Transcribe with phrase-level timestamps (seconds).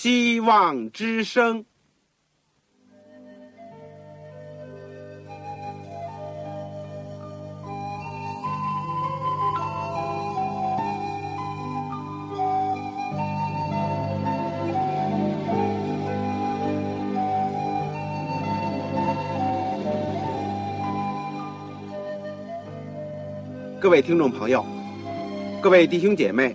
[0.00, 1.64] 希望之声。
[23.80, 24.64] 各位听众朋友，
[25.60, 26.54] 各位弟兄姐妹，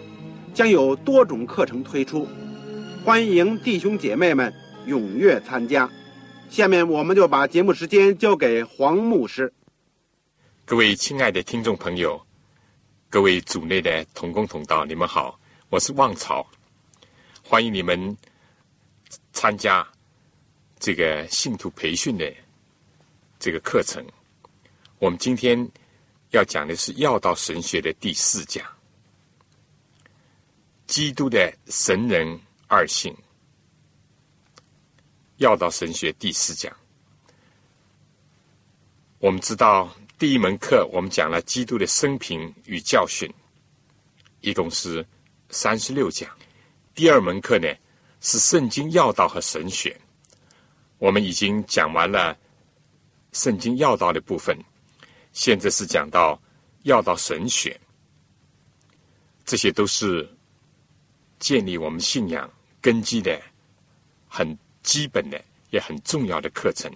[0.53, 2.27] 将有多种课程推出，
[3.05, 4.53] 欢迎弟兄姐妹们
[4.85, 5.89] 踊跃参加。
[6.49, 9.51] 下面我们就把节目时间交给黄牧师。
[10.65, 12.21] 各位亲爱的听众朋友，
[13.09, 15.39] 各位组内的同工同道，你们好，
[15.69, 16.45] 我是旺草，
[17.41, 18.15] 欢迎你们
[19.31, 19.87] 参加
[20.79, 22.31] 这个信徒培训的
[23.39, 24.05] 这个课程。
[24.99, 25.69] 我们今天。
[26.31, 28.65] 要讲的是要道神学的第四讲，
[30.91, 33.15] 基督的神人二性。
[35.37, 36.75] 要道神学第四讲，
[39.17, 39.89] 我们知道
[40.19, 43.33] 第一门课我们讲了基督的生平与教训，
[44.41, 45.07] 一共是
[45.49, 46.29] 三十六讲。
[46.93, 47.73] 第二门课呢
[48.19, 49.97] 是圣经要道和神学，
[50.97, 52.37] 我们已经讲完了
[53.31, 54.57] 圣经要道的部分。
[55.31, 56.37] 现在是讲到
[56.83, 57.79] 要道神学，
[59.45, 60.29] 这些都是
[61.41, 63.37] 建立我们信仰根基的
[64.29, 66.89] 很基本的也很重要的课程。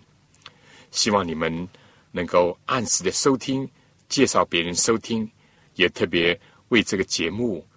[0.91, 1.67] 希望你们
[2.11, 3.69] 能够按时的收听，
[4.07, 5.29] 介绍别人收听，
[5.73, 6.39] 也特别
[6.69, 7.67] 为这个节目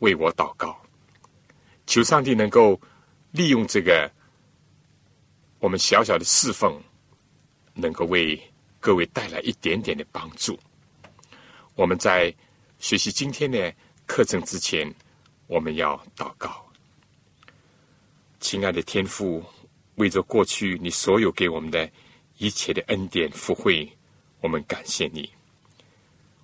[0.00, 0.78] 为我祷告，
[1.86, 2.78] 求上帝能够
[3.30, 4.12] 利用这个
[5.60, 6.78] 我们小小的侍奉，
[7.72, 8.38] 能够为。
[8.78, 10.56] 各位带来一点点的帮助。
[11.74, 12.32] 我们在
[12.78, 13.74] 学习今天的
[14.06, 14.94] 课程之前，
[15.46, 16.64] 我们要祷告。
[18.40, 19.44] 亲爱的天父，
[19.96, 21.90] 为着过去你所有给我们的
[22.38, 23.88] 一切的恩典福惠，
[24.40, 25.28] 我们感谢你。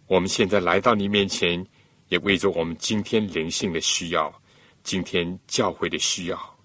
[0.07, 1.65] 我们现在来到你面前，
[2.09, 4.33] 也为着我们今天灵性的需要，
[4.83, 6.57] 今天教会的需要，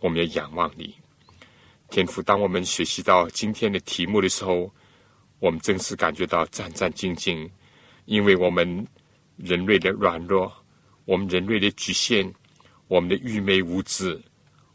[0.00, 0.94] 我们要仰望你。
[1.90, 4.70] 天父，当我们学习到今天的题目的时候，
[5.38, 7.48] 我们真是感觉到战战兢兢，
[8.04, 8.86] 因为我们
[9.36, 10.52] 人类的软弱，
[11.08, 12.30] 我们人类的局限，
[12.86, 14.20] 我们的愚昧无知，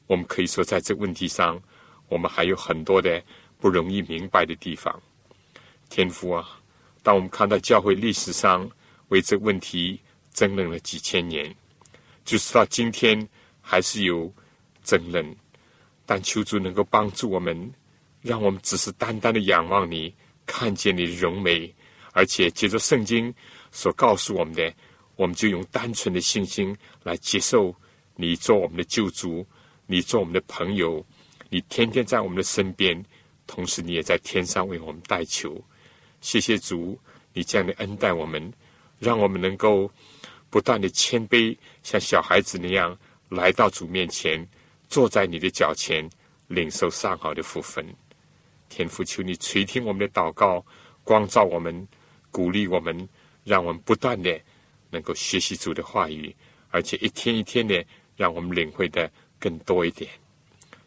[0.07, 1.61] 我们可以说在这问题上，
[2.09, 3.23] 我们还有很多的
[3.59, 4.99] 不容易明白的地方。
[5.91, 6.59] 天父啊，
[7.03, 8.67] 当我们看到教会历史上
[9.09, 10.01] 为这问题
[10.33, 11.55] 争论了几千年，
[12.25, 13.29] 就是到今天
[13.61, 14.33] 还是有
[14.83, 15.23] 争论，
[16.03, 17.71] 但求主能够帮助我们，
[18.23, 20.11] 让我们只是单单的仰望你。
[20.47, 21.71] 看见你的荣美，
[22.11, 23.31] 而且接着圣经
[23.71, 24.73] 所告诉我们的，
[25.15, 27.73] 我们就用单纯的信心来接受
[28.15, 29.45] 你做我们的救主，
[29.85, 31.05] 你做我们的朋友，
[31.49, 33.03] 你天天在我们的身边，
[33.45, 35.63] 同时你也在天上为我们代求。
[36.21, 36.97] 谢谢主，
[37.33, 38.51] 你这样的恩待我们，
[38.99, 39.91] 让我们能够
[40.49, 42.97] 不断的谦卑，像小孩子那样
[43.29, 44.47] 来到主面前，
[44.87, 46.09] 坐在你的脚前，
[46.47, 47.85] 领受上好的福分。
[48.69, 50.65] 天父，求你垂听我们的祷告，
[51.03, 51.87] 光照我们，
[52.31, 53.07] 鼓励我们，
[53.43, 54.39] 让我们不断的
[54.93, 56.33] 能够学习主的话语，
[56.69, 57.83] 而且一天一天的
[58.15, 60.07] 让我们领会的更多一点，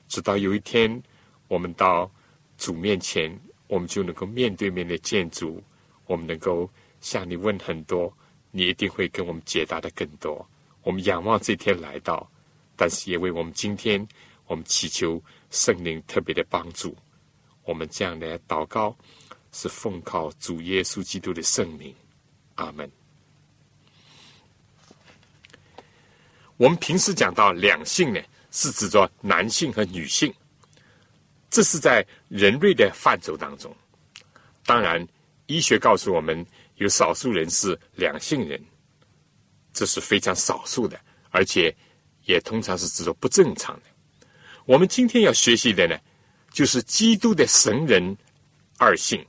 [0.06, 1.02] 直到有一天
[1.48, 2.08] 我们到
[2.56, 3.36] 主面前，
[3.66, 5.60] 我们就能够面对面的见主，
[6.06, 8.16] 我们能够向你问很多，
[8.52, 10.48] 你一定会跟我们解答的更多。
[10.82, 12.30] 我们仰望这天来到，
[12.76, 14.06] 但是也为我们今天，
[14.46, 15.20] 我们祈求
[15.50, 16.96] 圣灵特别的帮助。
[17.64, 18.96] 我们这样的祷告
[19.50, 21.92] 是奉靠主耶稣基督的圣名，
[22.54, 22.88] 阿门。
[26.56, 28.20] 我们平时讲到两性呢，
[28.50, 30.32] 是指着男性和女性，
[31.50, 33.74] 这是在人类的范畴当中。
[34.64, 35.06] 当然，
[35.46, 36.44] 医学告诉我们，
[36.76, 38.60] 有少数人是两性人，
[39.72, 40.98] 这是非常少数的，
[41.30, 41.74] 而且
[42.24, 43.82] 也通常是指着不正常的。
[44.64, 45.96] 我们今天要学习的呢？
[46.52, 48.16] 就是基督的神人
[48.78, 49.22] 二性，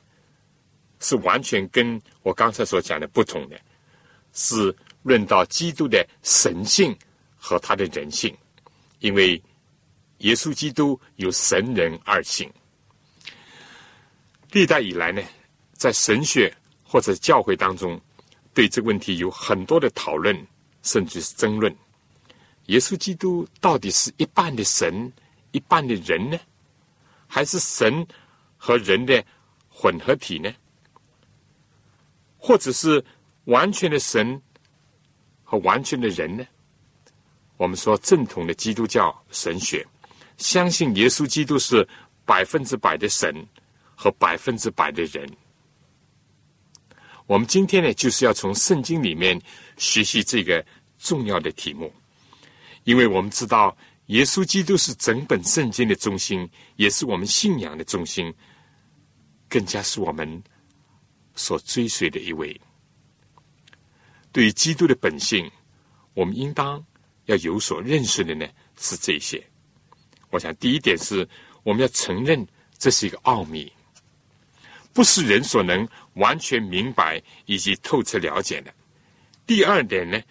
[1.02, 3.60] 是完全跟我刚才所讲的不同的，
[4.32, 4.74] 是
[5.04, 6.98] 论到基督的神性
[7.38, 8.36] 和他的人性。
[9.00, 9.42] 因为
[10.20, 12.52] 耶稣基督有神人二性。
[14.52, 15.22] 历代以来呢，
[15.74, 16.52] 在神学
[16.84, 18.00] 或者教会当中，
[18.54, 20.36] 对这个问题有很多的讨论，
[20.82, 21.76] 甚至是争论。
[22.68, 25.12] 耶稣基督到底是一半的神，
[25.52, 26.40] 一半的人呢？
[27.28, 28.08] 还是神
[28.58, 29.24] 和人的
[29.70, 30.52] 混合体呢？
[32.38, 33.04] 或者是
[33.46, 34.42] 完全的神
[35.44, 36.46] 和完全的人呢？
[37.58, 39.86] 我们说正统的基督教神学，
[40.38, 41.86] 相信耶稣基督是
[42.24, 43.34] 百分之百的神
[43.96, 45.28] 和百分之百的人。
[47.26, 49.42] 我们今天呢，就是要从圣经里面
[49.76, 50.64] 学习这个
[51.00, 51.92] 重要的题目，
[52.84, 53.76] 因为我们知道
[54.06, 58.32] 耶稣基督是整本圣经的中心，也是我们信仰的中心，
[59.50, 60.42] 更加是我们
[61.34, 62.56] 所追随的一位。
[64.32, 65.50] 对于基督的本性，
[66.14, 66.86] 我们应当。
[67.28, 68.46] 要有所认识的呢，
[68.78, 69.42] 是这些。
[70.30, 71.28] 我想第一点是，
[71.64, 72.46] 我们要承认
[72.78, 73.72] 这是一个奥秘，
[74.92, 78.74] 不是人所能完全明白以及透彻了解的。
[79.46, 80.22] 第二点呢，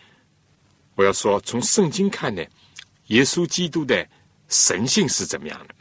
[0.95, 2.45] 我要说，从圣经看呢，
[3.07, 4.07] 耶稣基督的
[4.49, 5.75] 神性是怎么样的。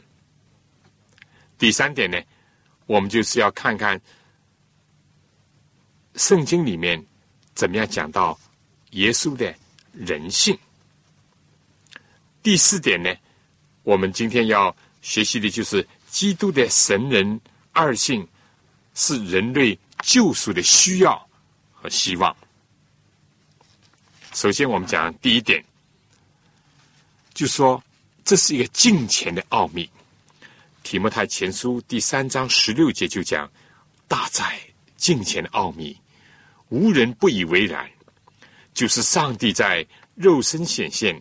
[1.58, 2.18] 第三点呢，
[2.86, 4.00] 我们就是要看看
[6.14, 7.02] 圣经里面
[7.54, 8.38] 怎么样讲到
[8.92, 9.54] 耶稣的
[9.92, 10.58] 人性。
[12.46, 13.12] 第四点呢，
[13.82, 14.72] 我们今天要
[15.02, 17.40] 学习的就是基督的神人
[17.72, 18.24] 二性
[18.94, 21.28] 是人类救赎的需要
[21.72, 22.36] 和希望。
[24.32, 25.60] 首先，我们讲第一点，
[27.34, 27.82] 就说
[28.24, 29.90] 这是一个敬虔的奥秘。
[30.84, 33.50] 提摩太前书第三章十六节就讲
[34.06, 34.56] ：“大在
[34.96, 35.98] 敬虔的奥秘，
[36.68, 37.90] 无人不以为然，
[38.72, 39.84] 就是上帝在
[40.14, 41.20] 肉身显现。”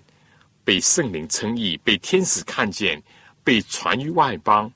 [0.65, 3.01] 被圣灵称义，被天使看见，
[3.43, 4.69] 被传于外邦，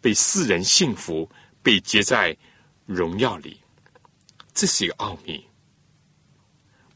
[0.00, 1.28] 被世人信服，
[1.62, 2.34] 被接在
[2.86, 3.60] 荣耀里，
[4.54, 5.44] 这是一个奥秘。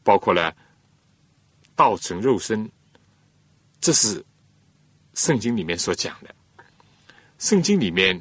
[0.01, 0.55] 包括了
[1.75, 2.71] 道成肉身，
[3.81, 4.25] 这是
[5.13, 6.33] 圣经里面所讲的。
[7.39, 8.19] 圣经里面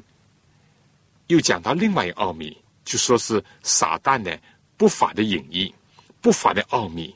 [1.29, 4.37] 又讲到另外一个奥秘，就说是撒旦的
[4.77, 5.73] 不法的隐逸，
[6.21, 7.15] 不法的奥秘，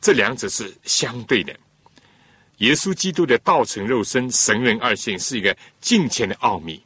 [0.00, 1.58] 这两者是相对的。
[2.62, 6.80] 耶稣基督的道成肉身、神人二性是一个近前的奥秘，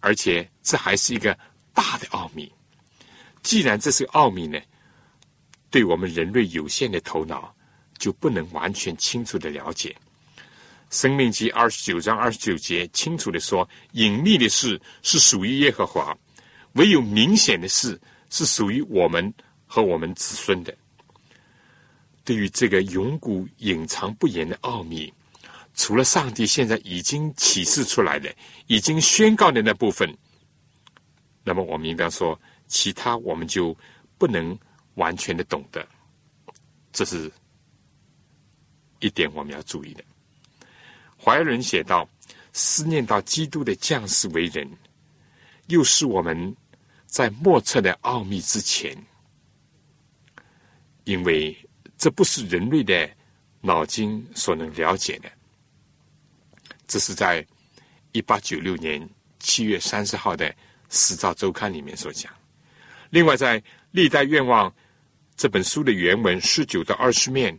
[0.00, 1.36] 而且这还是一个
[1.72, 2.52] 大的奥秘。
[3.42, 4.60] 既然这是奥秘呢，
[5.70, 7.54] 对我们人类有限的头脑
[7.96, 9.96] 就不能完全清楚的了解。
[10.90, 16.14] 生命记二十九章二十九节清楚的说：隐秘的事是属于耶和华，
[16.74, 17.98] 唯有明显的事
[18.28, 19.32] 是属于我们
[19.66, 20.76] 和我们子孙的。
[22.26, 25.14] 对于这个永古隐藏不言的奥秘，
[25.74, 28.34] 除了上帝现在已经启示出来的、
[28.66, 30.12] 已经宣告的那部分，
[31.44, 32.36] 那么我们应该说，
[32.66, 33.74] 其他我们就
[34.18, 34.58] 不能
[34.96, 35.86] 完全的懂得。
[36.92, 37.30] 这是
[38.98, 40.02] 一点我们要注意的。
[41.16, 42.08] 怀仁写道
[42.52, 44.68] ：“思念到基督的降世为人，
[45.68, 46.56] 又是我们
[47.06, 49.00] 在莫测的奥秘之前，
[51.04, 51.56] 因为。”
[51.96, 53.08] 这不是人类的
[53.60, 55.30] 脑筋所能了解的。
[56.86, 57.44] 这是在
[58.12, 60.48] 一八九六年七月三十号的
[60.88, 62.32] 《史照周刊》里面所讲。
[63.10, 64.70] 另外，在《历代愿望》
[65.36, 67.58] 这本书的原文十九到二十面，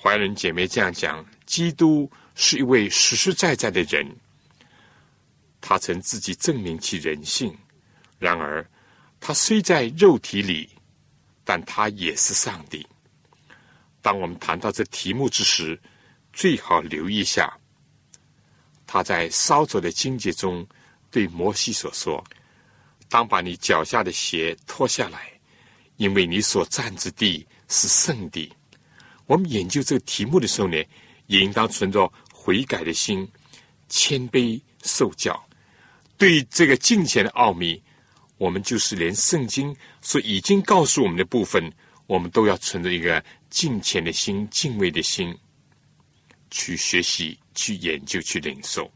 [0.00, 4.06] 怀仁姐妹这样讲：基督是一位实实在在的人，
[5.60, 7.56] 他曾自己证明其人性。
[8.18, 8.66] 然而，
[9.20, 10.68] 他虽在肉体里，
[11.44, 12.86] 但他也是上帝。
[14.04, 15.80] 当我们谈到这题目之时，
[16.30, 17.50] 最好留意一下，
[18.86, 20.66] 他在烧灼的荆棘中
[21.10, 22.22] 对摩西所说
[23.08, 25.32] ：“当把你脚下的鞋脱下来，
[25.96, 28.52] 因为你所站之地是圣地。”
[29.24, 30.76] 我们研究这个题目的时候呢，
[31.28, 33.26] 也应当存着悔改的心，
[33.88, 35.42] 谦卑受教。
[36.18, 37.82] 对这个敬虔的奥秘，
[38.36, 41.72] 我们就是连圣经所已经告诉我们的部分，
[42.06, 43.24] 我们都要存着一个。
[43.50, 45.32] 敬虔的心、敬畏的心，
[46.50, 48.90] 去学习、去研究、去领受。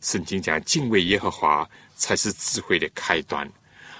[0.00, 3.46] 圣经讲，敬畏耶和华才是智慧的开端。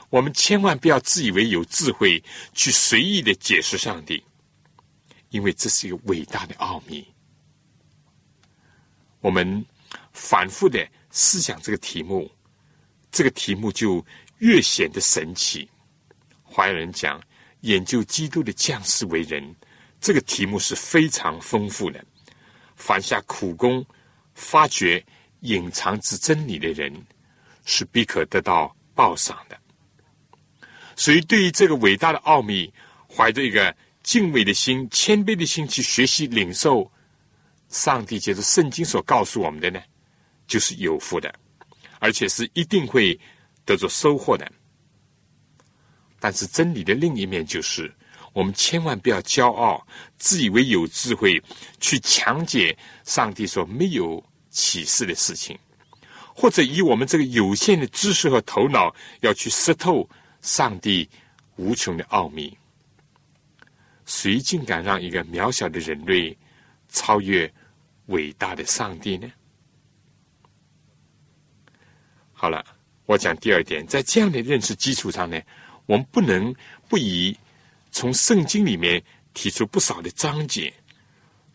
[0.08, 4.24] 我们千万不要自以为有智慧，去随意的解释上帝，
[5.28, 7.06] 因为这是一个伟大的奥秘。
[9.20, 9.62] 我们
[10.14, 12.30] 反复的思想这个题目，
[13.12, 14.02] 这个题目就
[14.38, 15.68] 越显得神奇。
[16.42, 17.22] 怀人讲，
[17.66, 19.54] 研究基督的降世为人。
[20.00, 22.04] 这个题目是非常丰富的。
[22.76, 23.84] 凡下苦功、
[24.34, 25.04] 发掘
[25.40, 26.92] 隐藏之真理的人，
[27.64, 29.58] 是必可得到报赏的。
[30.94, 32.72] 所以，对于这个伟大的奥秘，
[33.08, 36.90] 怀着一个敬畏的心、谦卑的心去学习、领受
[37.68, 39.80] 上帝借着圣经所告诉我们的呢，
[40.46, 41.34] 就是有福的，
[41.98, 43.18] 而且是一定会
[43.64, 44.50] 得着收获的。
[46.26, 47.88] 但是，真理的另一面就是。
[48.32, 49.86] 我们千万不要骄傲，
[50.18, 51.40] 自以为有智慧，
[51.78, 55.56] 去强解上帝所没有启示的事情，
[56.34, 60.10] 或者以我们这个有限的知识和头脑，要去识透
[60.42, 61.08] 上帝
[61.54, 62.58] 无穷的奥秘。
[64.04, 66.36] 谁竟敢让一个渺小的人类
[66.88, 67.48] 超越
[68.06, 69.30] 伟大的上帝呢？
[72.32, 72.66] 好了，
[73.04, 75.40] 我讲第二点，在这样的认识基础上呢，
[75.86, 76.54] 我们不能
[76.88, 77.36] 不以。
[77.92, 79.02] 从圣经里面
[79.32, 80.70] 提出不少的章节，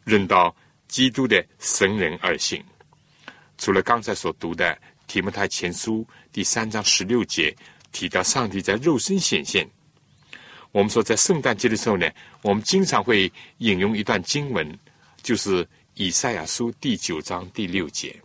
[0.05, 0.55] 论到
[0.87, 2.63] 基督的神人二性。
[3.59, 7.55] 除了刚才所读的提摩太前书第三章十六节
[7.91, 9.69] 提到上帝在肉身显现，
[10.71, 12.09] 我们说在圣诞节的时候呢，
[12.41, 14.79] 我们经常会引用一段经文，
[15.21, 18.19] 就是以赛亚书第九章第六节，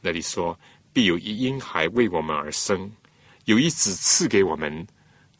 [0.00, 0.56] 那里说
[0.92, 2.88] ：“必有一婴孩为我们而生，
[3.46, 4.86] 有一子赐给我们。”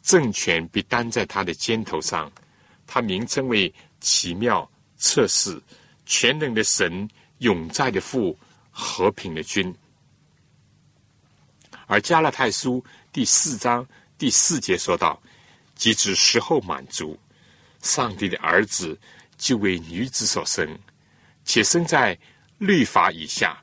[0.06, 2.30] 政权必担在他的肩头上，
[2.86, 5.60] 他名称为奇妙、测试、
[6.04, 8.38] 全能的神、永在的父、
[8.70, 9.74] 和平的君。
[11.88, 13.84] 而加拉太书第四章
[14.16, 15.20] 第四节说道
[15.74, 17.18] ：“即指时候满足，
[17.82, 18.96] 上帝的儿子
[19.36, 20.78] 就为女子所生，
[21.44, 22.16] 且生在
[22.58, 23.60] 律法以下。”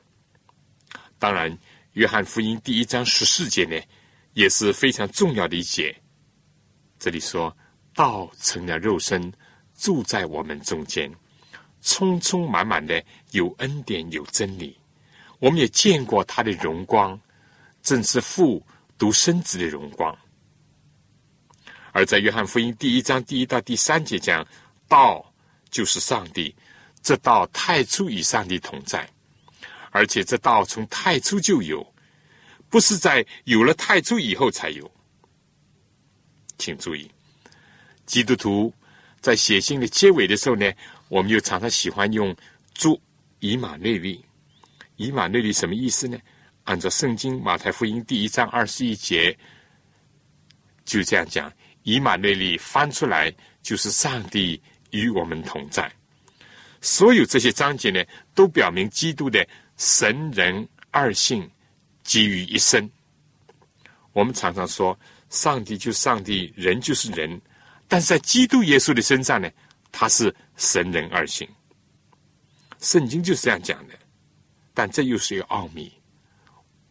[1.18, 1.56] 当然，
[1.94, 3.80] 约翰福音第一章十四节呢，
[4.34, 5.94] 也是非常重要的一节。
[6.98, 7.56] 这里说，
[7.94, 9.32] 道成了肉身，
[9.76, 11.12] 住在我们中间，
[11.80, 14.78] 充充满满的有恩典有真理。
[15.38, 17.18] 我们也见过他的荣光，
[17.82, 18.64] 正是父
[18.96, 20.16] 独生子的荣光。
[21.92, 24.46] 而在约翰福音第一章第一到第三节讲，
[24.88, 25.24] 道
[25.70, 26.54] 就是上帝，
[27.02, 29.08] 这道太初与上帝同在，
[29.90, 31.93] 而且这道从太初就有，
[32.74, 34.90] 不是在有了太初以后才有。
[36.58, 37.08] 请注意，
[38.04, 38.74] 基督徒
[39.20, 40.68] 在写信的结尾的时候呢，
[41.06, 42.34] 我们又常常喜欢用
[42.74, 43.00] “祝
[43.38, 44.24] 以马内利”。
[44.98, 46.18] 以马内利什么意思呢？
[46.64, 49.38] 按照圣经马太福音第一章二十一节，
[50.84, 51.52] 就这样讲
[51.84, 55.88] ：“以马内利”翻出来就是上帝与我们同在。
[56.80, 58.04] 所有这些章节呢，
[58.34, 61.48] 都表明基督的神人二性
[62.04, 62.88] 集于一身。
[64.12, 64.96] 我们常常说。
[65.30, 67.40] 上帝就上帝，人就是人，
[67.88, 69.50] 但是在基督耶稣的身上呢，
[69.90, 71.48] 他是神人二性。
[72.78, 73.98] 圣经就是这样讲的，
[74.72, 75.92] 但这又是一个奥秘。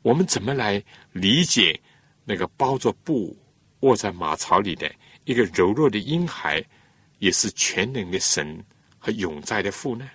[0.02, 1.80] 我们怎么来理解
[2.26, 3.34] 那个包着布
[3.80, 4.94] 卧在马槽里的
[5.24, 6.62] 一个柔弱的婴孩，
[7.20, 8.62] 也是全能的神
[9.00, 10.10] 和永在的父呢？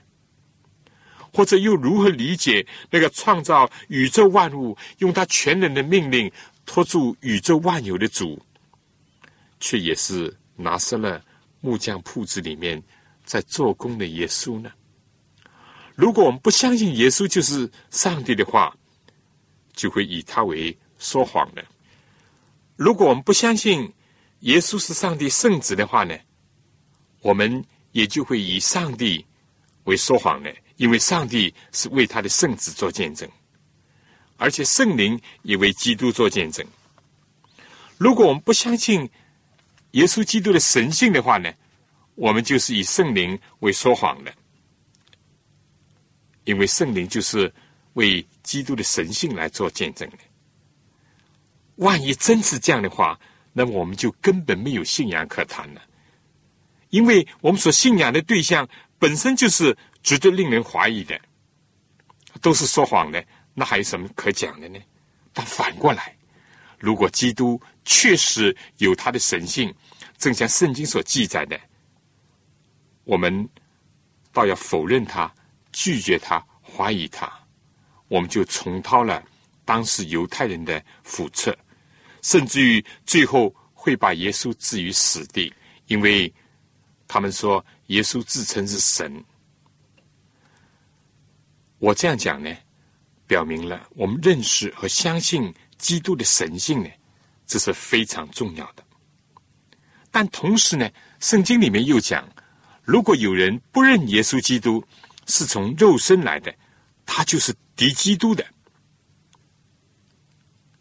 [1.33, 6.31] 或者又如何理解那个创造宇宙万物，用他全能的命令？
[6.67, 8.39] 托住宇宙万有的主，
[9.59, 11.25] 却也是拿失了
[11.63, 12.83] 木匠铺子里面
[13.25, 14.71] 在做工的耶稣呢？
[15.95, 18.77] 如果我们不相信耶稣就是上帝的话，
[19.73, 21.63] 就会以他为说谎的；
[22.77, 23.91] 如果我们不相信
[24.41, 26.15] 耶稣是上帝圣子的话呢，
[27.23, 29.25] 我们也就会以上帝
[29.85, 33.29] 为说谎的，因为上帝是为他的圣子做见证。
[34.39, 36.65] 而且圣灵也为基督做见证。
[37.97, 39.11] 如果我们不相信
[39.91, 41.53] 耶稣基督的神性的话呢，
[42.15, 44.33] 我们就是以圣灵为说谎的，
[46.45, 47.53] 因为圣灵就是
[47.95, 50.19] 为基督的神性来做见证的。
[51.77, 53.19] 万一真是这样的话，
[53.53, 55.83] 那么我们就根本没有信仰可谈了，
[56.91, 58.69] 因为我们所信仰的对象
[59.01, 59.77] 本身就是
[60.09, 61.21] 值得令人怀疑的，
[62.41, 63.23] 都是说谎的。
[63.53, 64.79] 那还有什么可讲的呢？
[65.35, 66.17] 但反过来，
[66.79, 69.71] 如果基督确实有他的神性，
[70.17, 71.61] 正像圣经所记载的，
[73.05, 73.47] 我们
[74.33, 75.31] 倒要否认他、
[75.73, 77.31] 拒绝他、怀疑他，
[78.09, 79.23] 我们就重蹈了
[79.67, 81.55] 当时犹太人的覆辙，
[82.23, 85.53] 甚至于最后会把耶稣置于死地，
[85.87, 86.33] 因为
[87.07, 89.23] 他们说耶稣自称是神。
[91.79, 92.55] 我这样讲呢？
[93.27, 96.89] 表明了我们认识和相信基督的神性呢，
[97.47, 98.83] 这是非常重要的。
[100.11, 102.27] 但同时呢，圣经里面又讲
[102.83, 104.83] 如果有人不认耶稣基督
[105.27, 106.55] 是从肉身来的，
[107.05, 108.43] 他就是敌基督的。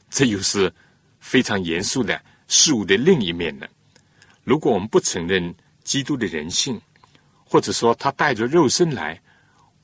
[0.09, 0.73] 这又是
[1.19, 3.67] 非常严肃的事物的另一面呢。
[4.45, 6.79] 如果我们不承认基督的人性，
[7.43, 9.21] 或者说他带着肉身来，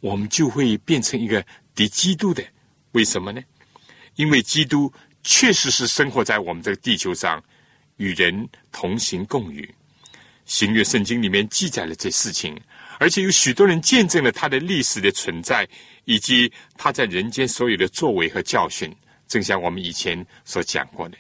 [0.04, 1.44] 我们就会变成一个
[1.74, 2.44] 敌基督的。
[2.92, 3.42] 为什么呢？
[4.16, 4.92] 因为基督
[5.24, 7.42] 确实是生活在我们这个地球上，
[7.96, 9.74] 与人同行共语。
[10.46, 12.60] 新约圣经里面记载了这事情，
[13.00, 15.66] 而且有许多人见证了他的历史的存在，
[16.04, 18.94] 以及他在人间所有的作为和教训。
[19.26, 21.18] 正像我们以前所讲过的，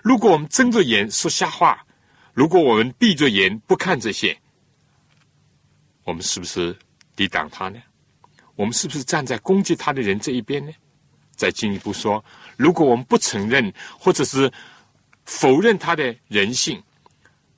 [0.00, 1.84] 如果我们睁着眼说瞎话，
[2.32, 4.38] 如果我们闭着眼不看这些，
[6.04, 6.74] 我们是不是
[7.16, 7.82] 抵挡他呢？
[8.56, 10.72] 我们是不是站在攻击他的人这一边呢？
[11.36, 12.24] 再进一步说，
[12.56, 14.50] 如果我们不承认或者是
[15.26, 16.82] 否认他的人性，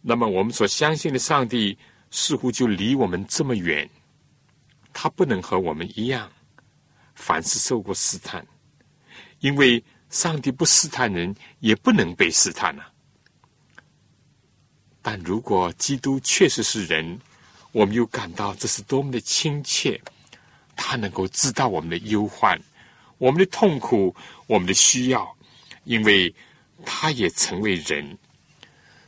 [0.02, 1.78] 那么我们所相信的上帝
[2.11, 3.88] 似乎就离我们这么远，
[4.93, 6.28] 他不能和我们一样，
[7.14, 8.45] 凡是受过试探，
[9.38, 12.83] 因为上帝不试探人，也不能被试探呢。
[15.00, 17.21] 但如果基督确实是人，
[17.71, 20.00] 我们又感到这是多么的亲切，
[20.79, 22.59] 他能够知道我们的忧患。
[23.19, 24.15] 我们的痛苦，
[24.47, 25.37] 我们的需要，
[25.83, 26.33] 因为
[26.87, 28.17] 他也成为人。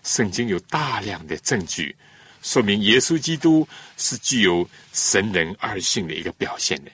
[0.02, 1.94] 圣经有大量的证据，
[2.42, 6.90] 说明耶稣基督是具有神人二性的一个表现的。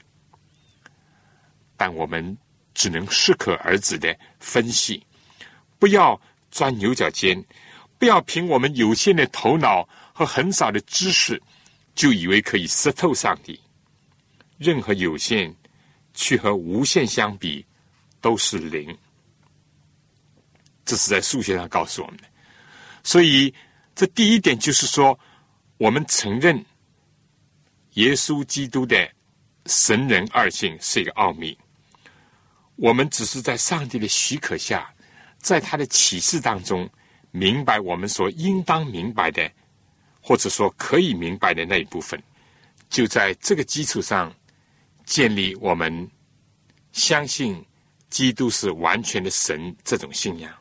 [1.76, 2.36] 但我们
[2.74, 5.02] 只能适可而止的分析，
[5.78, 7.42] 不要钻牛角尖，
[7.98, 11.40] 不要凭我们有限的头脑和很少的知识，
[11.94, 13.58] 就以为可以识透上帝。
[14.58, 15.54] 任何有限。
[16.18, 17.62] 去和无限相比，
[18.22, 18.96] 都是零。
[20.82, 22.24] 这是在数学上告诉我们的。
[23.04, 23.52] 所以，
[23.94, 25.20] 这第一点就是说，
[25.76, 26.64] 我们承认
[27.96, 28.96] 耶稣基督的
[29.66, 31.54] 神人二性是一个奥秘。
[32.76, 34.90] 我们只是在上帝的许可下，
[35.36, 36.88] 在他的启示当中，
[37.30, 39.52] 明白我们所应当明白的，
[40.22, 42.18] 或者说可以明白的那一部分。
[42.88, 44.34] 就在这个基础上。
[45.06, 46.10] 建立我们
[46.92, 47.64] 相信
[48.10, 50.52] 基督是完全的神这种信仰，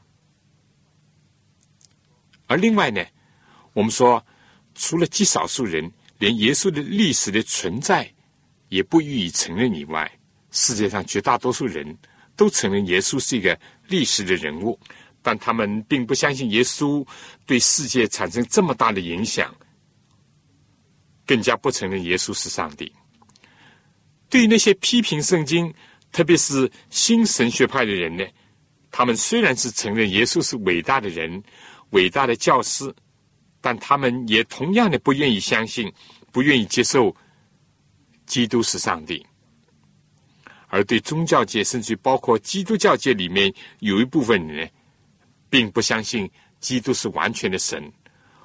[2.45, 3.03] 而另外呢，
[3.73, 4.23] 我们说，
[4.75, 8.09] 除了极少数人连耶稣的历史的存在
[8.69, 10.09] 也不予以承认以外，
[10.51, 11.97] 世界上绝大多数人
[12.35, 14.79] 都承认耶稣是一个历史的人物，
[15.21, 17.05] 但他们并不相信耶稣
[17.45, 19.53] 对世界产生这么大的影响，
[21.25, 22.93] 更加不承认耶稣是上帝。
[24.35, 25.73] 对于那些批评圣经，
[26.11, 28.25] 特别是新神学派的人呢，
[28.91, 31.41] 他们虽然是承认耶稣是伟大的人、
[31.91, 32.93] 伟大的教师，
[33.61, 35.89] 但他们也同样的不愿意相信、
[36.33, 37.15] 不愿意接受
[38.25, 39.25] 基督是上帝。
[40.67, 44.69] 而对宗教界，甚至包括基督教界里面有一部分人呢，
[45.49, 47.89] 并不相信基督是完全的神，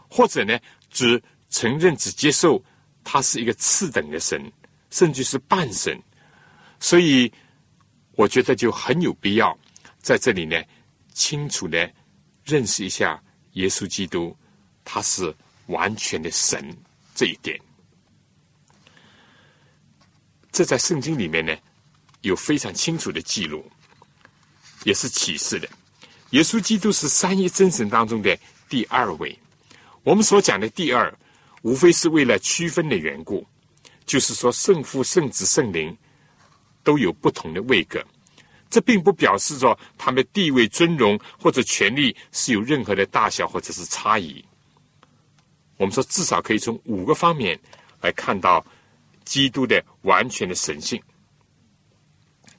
[0.09, 0.57] 或者呢，
[0.88, 2.62] 只承认、只接受
[3.03, 4.40] 他是一个次等的神。
[4.90, 6.00] 甚至是半神，
[6.79, 7.33] 所以
[8.12, 9.57] 我觉得就很有必要
[9.98, 10.61] 在这里呢，
[11.12, 11.90] 清楚的
[12.44, 13.22] 认识一下
[13.53, 14.37] 耶稣基督，
[14.85, 15.35] 他是
[15.66, 16.76] 完全的神
[17.14, 17.59] 这一点。
[20.53, 21.57] 这在圣经里面呢，
[22.22, 23.64] 有非常清楚的记录，
[24.85, 25.68] 也是启示的。
[26.31, 28.37] 耶稣基督是三一真神当中的
[28.68, 29.38] 第二位。
[30.03, 31.16] 我们所讲的第二，
[31.62, 33.46] 无非是为了区分的缘故。
[34.10, 35.96] 就是说，圣父、圣子、圣灵
[36.82, 38.04] 都有不同的位格，
[38.68, 44.44] 这并不表示着他们地位、尊荣或者权力是有任何的大小或者是差异。
[45.76, 47.56] 我们说，至少可以从五个方面
[48.00, 48.66] 来看到
[49.24, 51.00] 基督的完全的神性。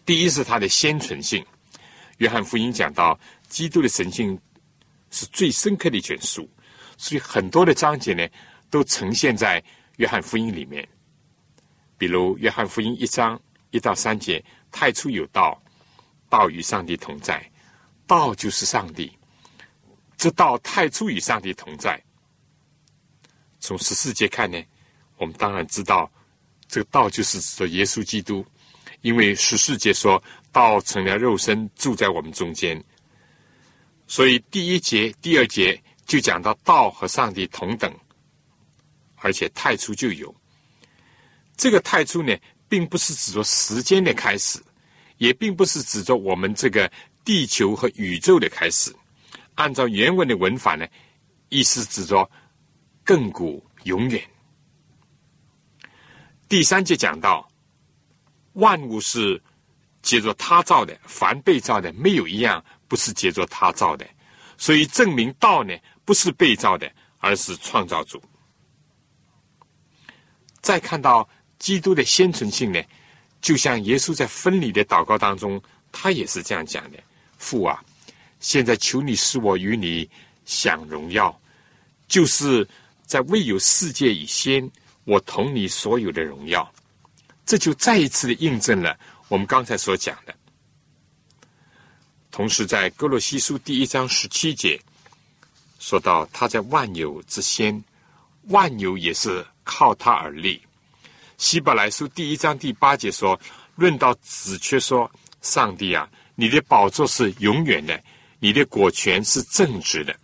[0.05, 1.45] 第一是他的先存性，
[2.19, 4.39] 约翰福音讲到基督的神性
[5.09, 6.49] 是最深刻的一卷书，
[6.95, 8.25] 所以很多的章节呢
[8.69, 9.61] 都呈现在
[9.97, 10.87] 约翰福音里面。
[12.01, 15.61] 比如《约翰福音》一章一到三节，太初有道，
[16.29, 17.47] 道与上帝同在，
[18.07, 19.15] 道就是上帝。
[20.17, 22.03] 这道太初与上帝同在。
[23.59, 24.59] 从十四节看呢，
[25.17, 26.11] 我们当然知道，
[26.67, 28.43] 这个道就是指的耶稣基督，
[29.01, 30.19] 因为十四节说
[30.51, 32.83] 道成了肉身，住在我们中间。
[34.07, 37.95] 所以第一节、第二节就讲到道和上帝同等，
[39.17, 40.35] 而且太初就有。
[41.62, 42.36] 这个太初呢，
[42.67, 44.60] 并不是指着时间的开始，
[45.17, 46.91] 也并不是指着我们这个
[47.24, 48.91] 地球和宇宙的开始。
[49.54, 50.88] 按照原文的文法呢，
[51.50, 52.28] 意思指着
[53.06, 54.19] 亘古永远。
[56.50, 57.47] 第三节讲到，
[58.54, 59.39] 万物是
[60.02, 64.04] 借着他造的，凡被造的，没有一样不是借着他造的。
[64.58, 68.19] 所以证明道呢，不是被造的，而是创造主。
[70.60, 71.30] 再看到
[71.62, 72.82] 基督的先存性呢，
[73.39, 76.97] 就像耶稣在分离的祷告当中，他也是这样讲的：
[77.38, 77.82] 父啊，
[78.39, 80.10] 现在求你使我与你
[80.43, 81.39] 享荣耀，
[82.08, 82.67] 就是
[83.06, 84.69] 在未有世界以先。
[85.04, 86.71] 我同你所有的荣耀，
[87.43, 88.95] 这就再一次的印证了
[89.30, 90.36] 我们刚才所讲的。
[92.30, 94.80] 同时，在哥罗西书第一章十七节
[95.80, 97.84] 说到，他在万有之先，
[98.50, 100.62] 万有也是靠他而立。
[101.41, 103.38] 希伯来书第一章第八节说，
[103.75, 107.99] 论到子，却说：上帝啊，你的宝座是永远的，
[108.38, 110.15] 你的果权是正直的。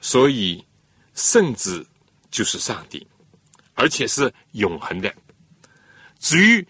[0.00, 0.62] 所以。
[1.14, 1.86] 圣子
[2.28, 3.06] 就是上帝，
[3.74, 5.14] 而且是永恒的。
[6.18, 6.66] 至于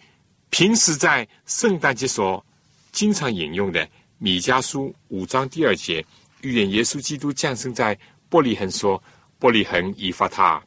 [0.50, 2.44] 平时在圣诞节所
[2.92, 6.05] 经常引用的米迦书五章第二节，
[6.42, 7.98] 预言耶稣基督降生在
[8.29, 9.03] 伯利恒，说
[9.40, 10.62] ：“伯利恒以发他，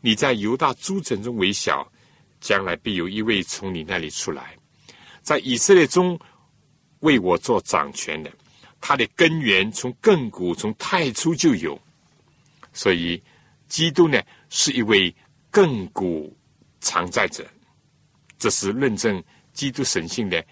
[0.00, 1.86] 你在犹大诸城中为小，
[2.40, 4.56] 将来必有一位从你那里出来，
[5.22, 6.18] 在以色列中
[7.00, 8.30] 为我做掌权的。
[8.80, 11.78] 他的根源从亘古从太初就有。”
[12.72, 13.22] 所以，
[13.68, 15.14] 基督呢是一位
[15.52, 16.34] 亘古
[16.80, 17.46] 常在者，
[18.38, 20.42] 这是论证基督神性的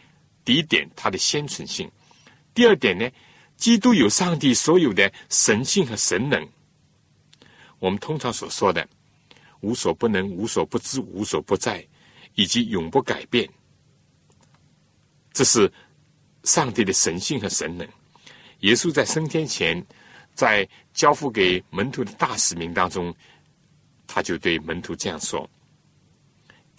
[0.44, 1.90] 第一点，它的先存性。
[2.52, 3.08] 第二点呢，
[3.56, 6.46] 基督有上帝所有的神性和神能。
[7.78, 8.86] 我们通常所说的
[9.60, 11.86] 无所不能、无所不知、无所不在，
[12.34, 13.48] 以及永不改变，
[15.32, 15.70] 这是
[16.44, 17.86] 上帝的神性和神能。
[18.60, 19.84] 耶稣在升天前。
[20.34, 23.12] 在交付给门徒的大使命当中，
[24.06, 25.50] 他就对门徒这样说：“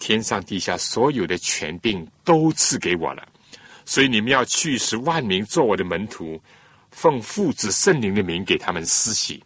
[0.00, 3.28] 天上地下所有的权柄都赐给我了，
[3.84, 6.40] 所以你们要去，使万民做我的门徒，
[6.90, 9.44] 奉父子圣灵的名给他们施洗。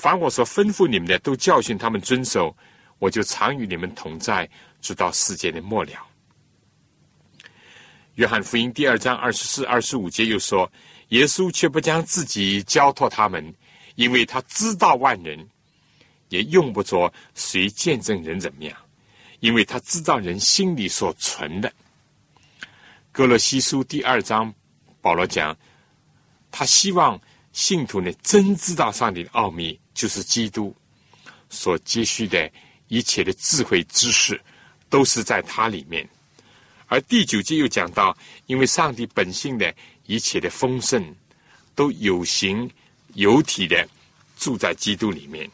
[0.00, 2.56] 凡我所吩咐你们的，都教训他们遵守。
[2.98, 4.48] 我就常与你们同在，
[4.80, 5.92] 直到世界的末了。”
[8.16, 10.70] 约翰福音第二章二十四、二十五节又说。
[11.10, 13.52] 耶稣却不将自己交托他们，
[13.96, 15.44] 因为他知道万人，
[16.28, 18.76] 也用不着谁见证人怎么样，
[19.40, 21.72] 因为他知道人心里所存的。
[23.10, 24.54] 哥罗西书第二章，
[25.00, 25.58] 保罗讲，
[26.52, 30.74] 他希望信徒呢真知道上帝的奥秘，就是基督
[31.50, 32.50] 所积蓄的
[32.88, 34.40] 一切的智慧知识，
[34.88, 36.08] 都是在他里面。
[36.86, 39.74] 而第九节又讲到，因为上帝本性的。
[40.06, 41.14] 一切的丰盛
[41.76, 42.68] 都有形
[43.14, 43.88] 有体的
[44.36, 45.48] 住在基督里面。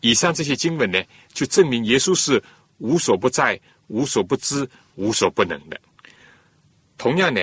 [0.00, 1.02] 以上这些经文呢，
[1.32, 2.42] 就证明耶稣是
[2.76, 5.80] 无所不在、无所不知、无所不能的。
[6.98, 7.40] 同样呢，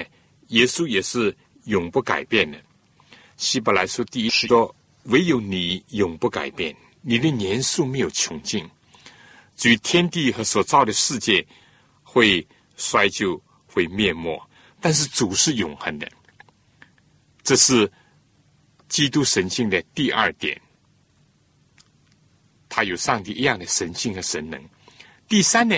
[0.50, 1.36] 耶稣也是
[1.66, 2.62] 永不改变的。
[3.41, 4.73] 希伯来书第一说
[5.06, 8.69] ：“唯有你永不改变，你的年数没有穷尽。
[9.58, 11.43] 至于天地和所造的世界，
[12.04, 14.39] 会衰旧，会灭没。”
[14.80, 16.08] 但是主是永恒的，
[17.41, 17.91] 这是
[18.88, 20.62] 基督神性的第二点。
[22.69, 24.63] 他有上帝一样的神性和神能。
[25.27, 25.75] 第三呢，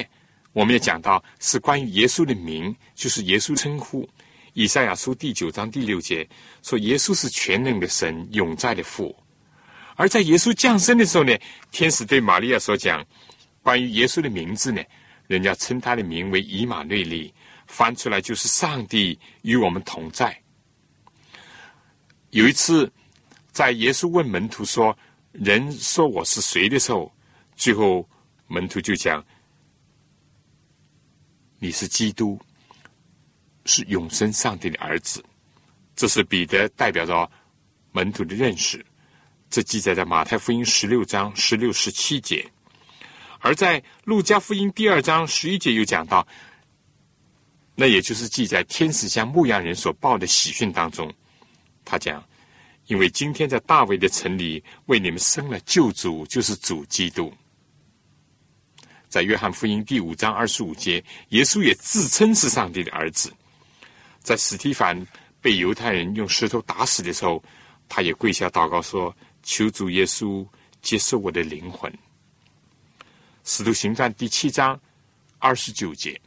[0.52, 4.08] 我们要讲到是关于耶稣的名，就是耶稣称呼。
[4.54, 6.28] 以赛亚书第九章第六节
[6.62, 9.16] 说，耶稣是全能的神，永在的父。
[9.96, 11.36] 而在耶稣降生的时候呢，
[11.72, 13.04] 天使对玛利亚所讲
[13.62, 14.82] 关于耶稣的名字呢，
[15.28, 17.34] 人家称他的名为以马内利。
[17.66, 20.38] 翻出来就是上帝与我们同在。
[22.30, 22.92] 有一次，
[23.52, 24.96] 在耶稣问门徒说
[25.32, 27.12] ：“人说我是谁的时候，
[27.56, 28.08] 最后
[28.48, 29.26] 门徒就讲：
[31.58, 32.40] 你是基督，
[33.66, 35.24] 是永生上帝的儿子。”
[35.96, 37.30] 这是彼得代表着
[37.92, 38.84] 门徒的认识。
[39.50, 42.44] 这记载在马太福音十六章十六、十七节，
[43.40, 46.28] 而在路加福音第二章十一节又讲到。
[47.76, 51.12] 那也就是记载天使向牧羊人所报的喜讯当中，
[51.86, 52.24] 他讲
[52.86, 57.34] ：“因为今天在大卫的城里为你们生了救主，就是主基督。”
[59.10, 63.32] 在约翰福音第五章二十五节，耶稣也自称是上帝的儿子。
[64.24, 65.06] 在史提凡
[65.42, 67.44] 被犹太人用石头打死的时候，
[67.90, 70.48] 他也跪下祷告说：“求主耶稣
[70.82, 71.94] 接受我的灵魂。”
[73.44, 74.80] 使徒行传第七章
[75.40, 76.20] 二十九节。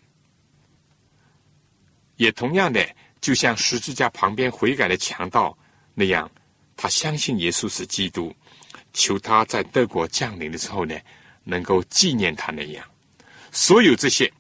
[2.17, 2.87] 也同样的，
[3.21, 5.57] 就像十字架旁边悔改的强盗
[5.95, 6.31] 那样，
[6.77, 8.35] 他相信耶稣是基督，
[8.93, 10.95] 求他在德国降临的时候呢，
[11.45, 12.85] 能够纪念他那样。
[13.53, 14.31] 所有这些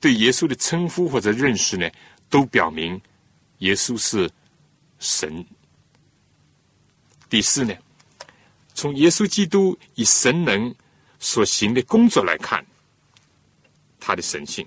[0.00, 1.90] 对耶稣的称呼或者认识呢，
[2.28, 3.00] 都表明
[3.58, 4.30] 耶稣是
[4.98, 5.44] 神。
[7.28, 7.74] 第四呢，
[8.74, 10.74] 从耶稣基督以神能
[11.18, 12.64] 所行的工作来看，
[13.98, 14.66] 他的神性，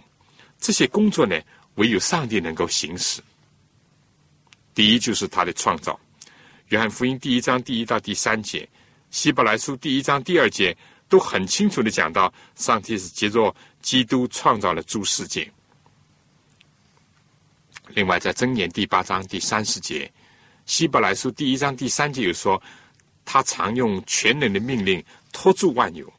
[0.60, 1.40] 这些工作呢，
[1.76, 3.22] 唯有上帝能够行使。
[4.74, 5.98] 第一就是他的创造，
[6.70, 8.62] 《约翰福音》第一章第一到第三节，
[9.10, 10.76] 《希伯来书》第一章第二节
[11.08, 15.50] 都很清楚的讲到，上帝是藉着基督创造了诸世界。
[17.96, 20.10] 另外，在《箴言》第八章第三十节。
[20.66, 22.62] 希伯来书第一章第三节有说，
[23.26, 26.12] 他常用全能的命令托住万有。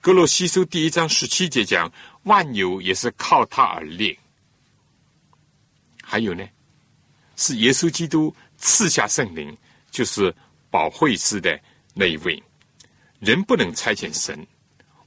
[0.00, 4.16] 格罗西书第一章十七节讲，万有也是靠他而立。
[6.00, 6.46] 还有呢，
[7.36, 9.54] 是耶稣基督赐下圣灵，
[9.90, 10.32] 就是
[10.70, 11.58] 保惠师的
[11.92, 12.40] 那一位。
[13.18, 14.46] 人不能差遣神，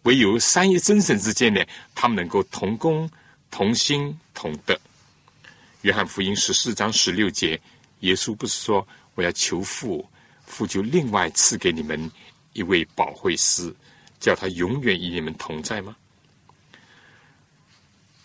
[0.03, 3.09] 唯有三一真神之间呢，他们能够同工、
[3.49, 4.77] 同心、同德。
[5.81, 7.59] 约翰福音十四章十六节。
[8.01, 10.07] 耶稣不是说我要求父，
[10.45, 12.11] 父就另外赐给你们
[12.53, 13.73] 一位保惠师，
[14.19, 15.95] 叫他永远与你们同在吗？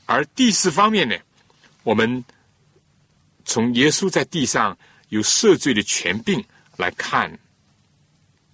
[0.04, 1.16] 而第四方面呢，
[1.82, 2.24] 我们
[3.44, 4.76] 从耶稣在地上
[5.08, 6.42] 有赦罪的权柄
[6.76, 7.38] 来看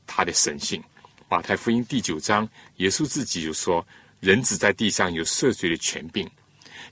[0.07, 0.83] 他的神性。
[1.29, 3.85] 马太福音第九章，耶稣自己就说
[4.21, 6.29] ：“人子在地上有赦罪的权柄。”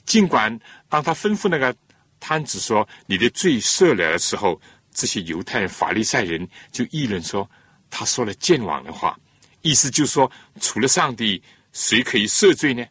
[0.06, 1.72] 尽管当他吩咐那个。
[2.20, 4.60] 摊子说：“你的罪赦了的时候，
[4.92, 7.50] 这些犹太人、法利赛人就议论说，
[7.88, 9.18] 他说了健忘的话，
[9.62, 10.30] 意思就是说，
[10.60, 12.84] 除了上帝，谁可以赦罪呢？”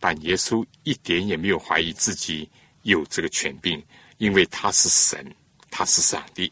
[0.00, 2.48] 但耶稣一点也没有怀疑自己
[2.82, 3.84] 有这个权柄，
[4.18, 5.34] 因为他是神，
[5.70, 6.50] 他是上帝。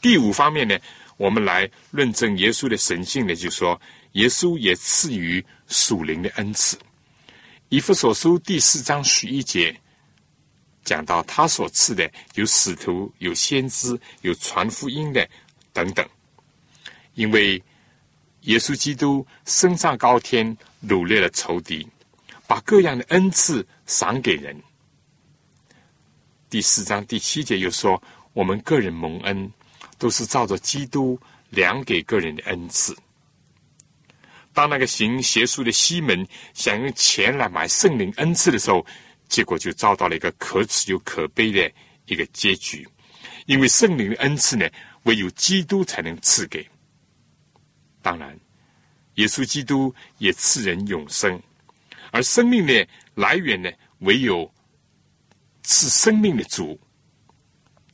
[0.00, 0.78] 第五方面呢，
[1.18, 3.78] 我们来论证耶稣的神性呢，就是说
[4.12, 6.78] 耶稣也赐予属灵的恩赐。
[7.68, 9.78] 以弗所书第四章十一节。
[10.86, 15.28] 讲到他所赐的有使徒、有先知、有传福音的
[15.72, 16.08] 等等，
[17.14, 17.62] 因为
[18.42, 21.86] 耶稣基督升上高天，掳掠了仇敌，
[22.46, 24.56] 把各样的恩赐赏给人。
[26.48, 28.00] 第四章第七节又说，
[28.32, 29.52] 我们个人蒙恩，
[29.98, 31.18] 都是照着基督
[31.50, 32.96] 量给个人的恩赐。
[34.54, 38.86] 当那个行邪术的西门想用钱来买圣灵恩赐的时候，
[39.28, 41.70] 结果就遭到了一个可耻又可悲的
[42.06, 42.86] 一个结局，
[43.46, 44.68] 因为圣灵的恩赐呢，
[45.02, 46.66] 唯有基督才能赐给。
[48.00, 48.38] 当然，
[49.14, 51.40] 耶稣基督也赐人永生，
[52.12, 54.48] 而生命的来源呢，唯有
[55.62, 56.78] 赐生命的主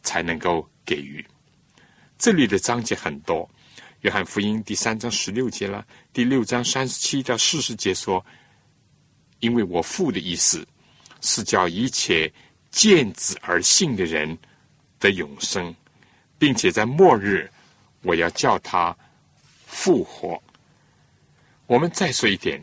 [0.02, 1.24] 才能够给予。
[2.18, 3.38] 这里的章节很多，
[4.02, 8.24] 《约翰福音》第三章十六节了，第六章三十七到四十节说
[9.40, 10.66] ：“因为我父的意思。”
[11.22, 12.30] 是叫一切
[12.70, 14.36] 见子而信的人
[15.00, 15.74] 的永生，
[16.38, 17.50] 并且在末日，
[18.02, 18.94] 我要叫他
[19.66, 20.40] 复活。
[21.66, 22.60] 我们再说一点，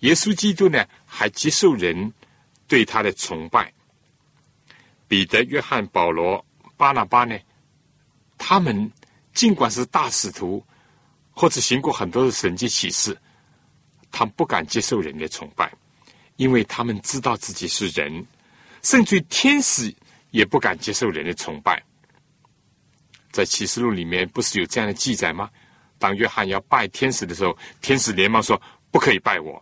[0.00, 2.12] 耶稣基督呢，还接受人
[2.66, 3.70] 对他的崇拜。
[5.06, 6.44] 彼得、约翰、保罗、
[6.76, 7.38] 巴拿巴呢，
[8.38, 8.90] 他们
[9.34, 10.64] 尽管是大使徒，
[11.30, 13.16] 或者行过很多的神迹启示，
[14.10, 15.72] 他们不敢接受人的崇拜。
[16.38, 18.24] 因为他们知道自己是人，
[18.82, 19.94] 甚至天使
[20.30, 21.82] 也不敢接受人的崇拜。
[23.32, 25.50] 在启示录里面不是有这样的记载吗？
[25.98, 28.60] 当约翰要拜天使的时候，天使连忙说
[28.92, 29.60] ：“不可以拜我，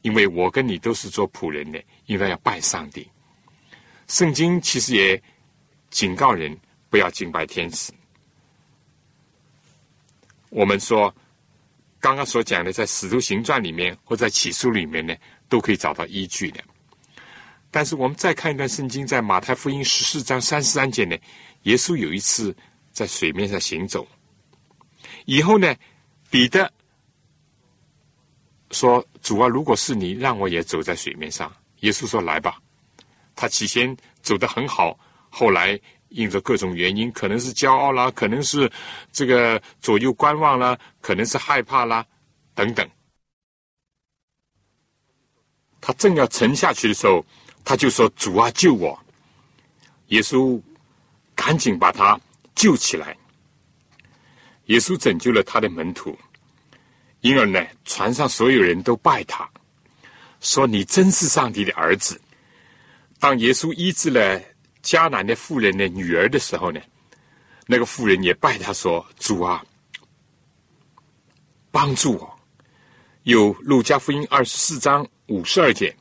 [0.00, 3.06] 因为我跟你都是做仆人的，应该要拜上帝。”
[4.08, 5.22] 圣经其实也
[5.90, 7.92] 警告人不要敬拜天使。
[10.48, 11.14] 我们说
[12.00, 15.14] 刚刚所讲的，在使徒行传里面或在启示录里面呢？
[15.48, 16.62] 都可以找到依据的，
[17.70, 21.16] 但是我们再看一段圣经，在马太福音十四章三十三节呢，
[21.62, 22.54] 耶稣有一次
[22.92, 24.06] 在水面上行走，
[25.24, 25.74] 以后呢，
[26.30, 26.70] 彼得
[28.70, 32.58] 说：“主啊，如果是你，让我也走在水面上。”耶稣说：“来吧。”
[33.34, 34.98] 他起先走得很好，
[35.30, 38.70] 后来因着各种原因，可能是骄傲啦，可能是
[39.12, 42.04] 这个左右观望啦，可能是害怕啦，
[42.54, 42.86] 等等。
[45.80, 47.24] 他正要沉下去的时候，
[47.64, 48.98] 他就说：“主啊，救我！”
[50.08, 50.60] 耶稣
[51.34, 52.18] 赶紧把他
[52.54, 53.16] 救起来。
[54.66, 56.18] 耶稣拯救了他的门徒，
[57.20, 59.48] 因而呢，船上所有人都拜他，
[60.40, 62.20] 说：“你真是上帝的儿子。”
[63.20, 64.40] 当耶稣医治了
[64.82, 66.80] 迦南的妇人的女儿的时候呢，
[67.66, 69.64] 那个妇人也拜他说：“主啊，
[71.70, 72.34] 帮助我。”
[73.28, 75.94] 有路加福音二十四章五十二节，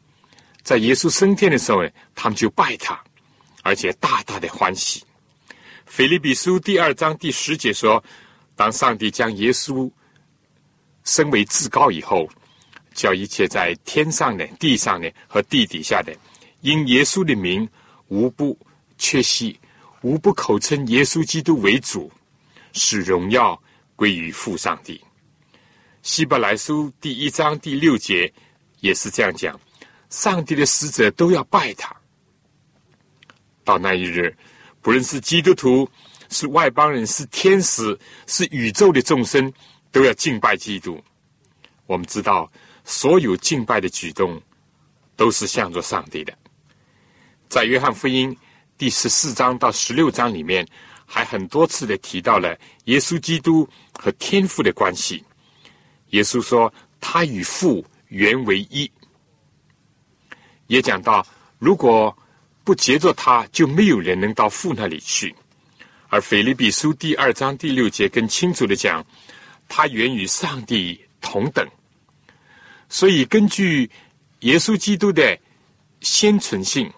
[0.63, 2.97] 在耶稣升天的时候呢，他们就拜他，
[3.63, 5.03] 而且大大的欢喜。
[5.85, 8.01] 腓利比书第二章第十节说
[8.55, 9.91] ：“当上帝将耶稣
[11.03, 12.29] 升为至高以后，
[12.93, 16.15] 叫一切在天上的、地上的和地底下的，
[16.61, 17.67] 因耶稣的名，
[18.07, 18.57] 无不
[18.97, 19.59] 缺席，
[20.01, 22.09] 无不口称耶稣基督为主，
[22.71, 23.61] 使荣耀
[23.97, 25.01] 归于父上帝。”
[26.07, 28.31] 希伯来书第一章第六节
[28.79, 29.59] 也是这样讲：
[30.09, 31.93] 上帝的使者都要拜他。
[33.65, 34.33] 到那一日，
[34.81, 35.87] 不论是基督徒、
[36.29, 39.51] 是外邦人、是天使、是宇宙的众生，
[39.91, 40.97] 都要敬拜基督。
[41.87, 42.49] 我们知道，
[42.85, 44.41] 所有敬拜的举动
[45.17, 46.33] 都是向着上帝的。
[47.49, 48.35] 在约翰福音
[48.77, 50.65] 第十四章到十六章里面，
[51.05, 53.67] 还很多次的提到了耶稣基督
[53.99, 55.21] 和天父的关系。
[56.11, 58.89] 耶稣说：“他与父原为一。”
[60.67, 61.25] 也讲到，
[61.59, 62.15] 如果
[62.63, 65.35] 不结着他，就没有人能到父那里去。
[66.09, 69.05] 而腓立比书第二章第六节更清楚的讲，
[69.67, 71.67] 他原与上帝同等。
[72.87, 73.89] 所以，根据
[74.39, 75.37] 耶稣基督的
[75.99, 76.89] 先存性、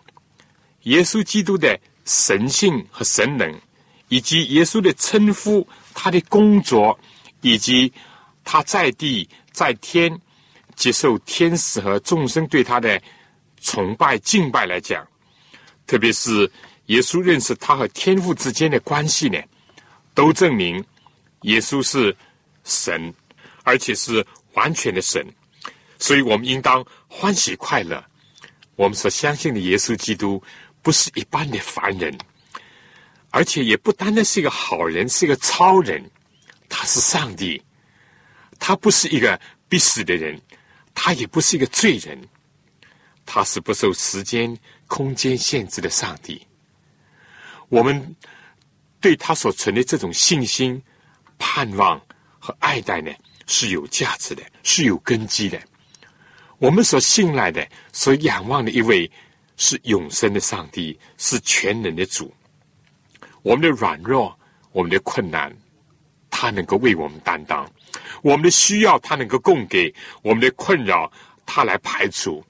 [0.84, 3.60] 耶稣基督的神性和神能，
[4.08, 7.00] 以及耶稣的称呼、他的工作，
[7.42, 7.92] 以及。
[8.52, 10.12] 他在地在天
[10.76, 13.00] 接受天使和众生对他的
[13.62, 15.08] 崇拜敬拜来讲，
[15.86, 16.52] 特别是
[16.88, 19.40] 耶稣认识他和天父之间的关系呢，
[20.16, 20.84] 都证明
[21.42, 22.16] 耶稣是
[22.64, 23.14] 神，
[23.62, 25.24] 而且是完全的神。
[26.00, 28.04] 所以我们应当欢喜快乐。
[28.76, 30.42] 我们所相信的耶稣基督
[30.82, 32.18] 不是一般的凡人，
[33.30, 36.04] 而且也不单单是一个好人，是一个超人，
[36.68, 37.62] 他是上帝。
[38.60, 40.40] 他不是一个必死的人，
[40.94, 42.20] 他也不是一个罪人，
[43.26, 46.46] 他是不受时间、空间限制的上帝。
[47.70, 48.16] 我们
[49.00, 50.82] 对他所存的这种信心、
[51.38, 52.00] 盼望
[52.38, 53.12] 和爱戴呢，
[53.48, 55.60] 是有价值的，是有根基的。
[56.58, 59.10] 我们所信赖的、所仰望的一位
[59.56, 62.34] 是永生的上帝，是全能的主。
[63.42, 64.38] 我们的软弱，
[64.74, 65.56] 我们的困难。
[66.30, 67.70] 他能够为我们担当，
[68.22, 71.12] 我们的需要他能够供给，我们的困扰
[71.46, 72.44] 他来排除，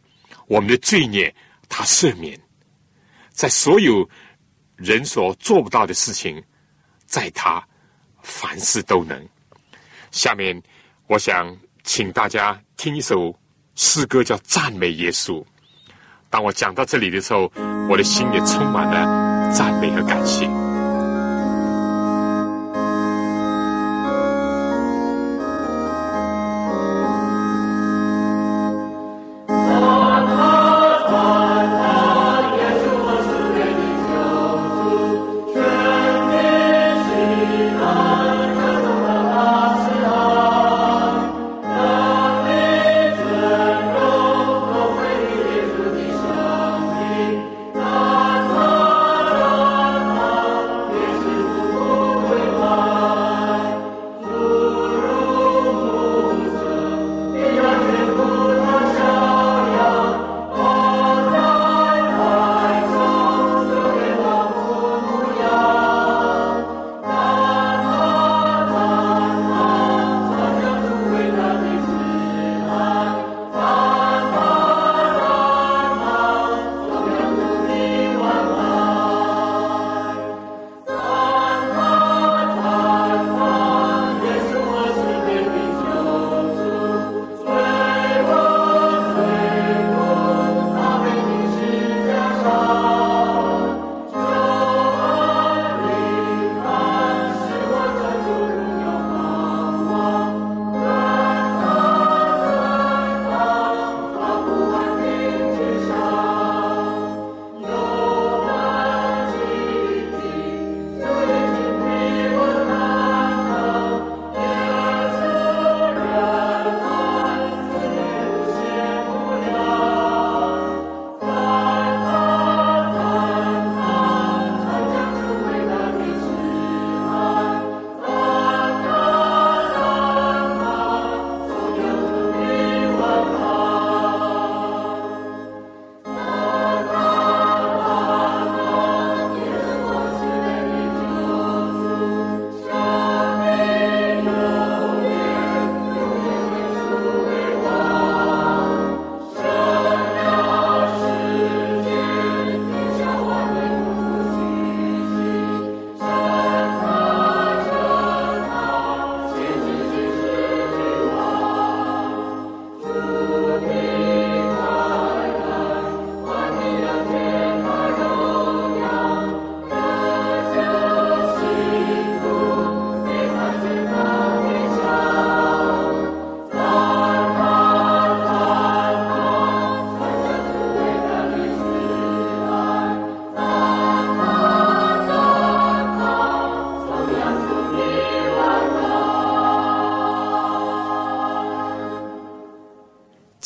[0.48, 1.34] 我们的罪孽
[1.68, 2.40] 他赦免，
[3.32, 4.08] 在所有
[4.76, 6.42] 人所做不到的事情，
[7.06, 7.64] 在他
[8.22, 9.28] 凡事都能。
[10.12, 10.60] 下面
[11.08, 13.38] 我想请大家听一首
[13.76, 15.42] 诗歌，叫《赞美耶稣》。
[16.30, 17.52] 当我讲到这里的时候，
[17.90, 20.69] 我的心也充满了赞美和感谢。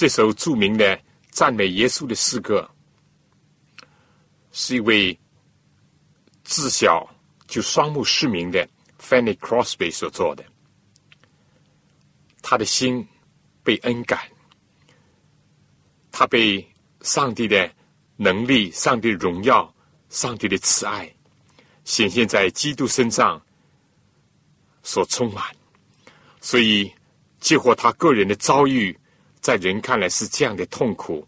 [0.03, 0.99] 这首著名的
[1.31, 2.69] 赞美耶稣的诗歌，
[4.51, 5.17] 是一位
[6.43, 7.09] 自小
[7.47, 8.67] 就双目失明的
[8.99, 10.43] Fanny Crosby 所做的。
[12.41, 13.07] 他的心
[13.63, 14.19] 被恩感，
[16.11, 17.73] 他被上帝的
[18.17, 19.73] 能力、上帝的荣耀、
[20.09, 21.09] 上帝的慈爱
[21.85, 23.41] 显现在基督身上
[24.83, 25.41] 所充满，
[26.41, 26.93] 所以，
[27.39, 28.99] 结合他个人的遭遇，
[29.43, 31.27] 在人看来是这样的痛苦，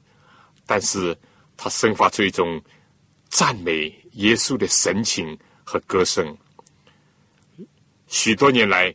[0.66, 1.16] 但是
[1.56, 2.60] 他生发出一种
[3.30, 6.36] 赞美耶稣的神情和歌声，
[8.08, 8.92] 许多年来。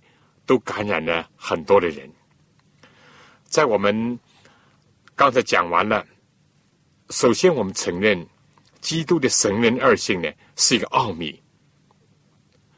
[0.46, 2.10] 都感染了很多的人。
[3.44, 4.18] 在我们
[5.14, 6.04] 刚才讲完了，
[7.10, 8.26] 首先我们承认
[8.80, 11.40] 基督的神人二性呢是一个奥秘，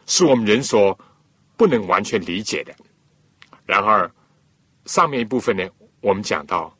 [0.05, 0.99] 是我们人所
[1.57, 2.77] 不能完全理解的。
[3.65, 4.13] 然而，
[4.85, 5.67] 上面一部分呢，
[6.03, 6.77] 我们讲到，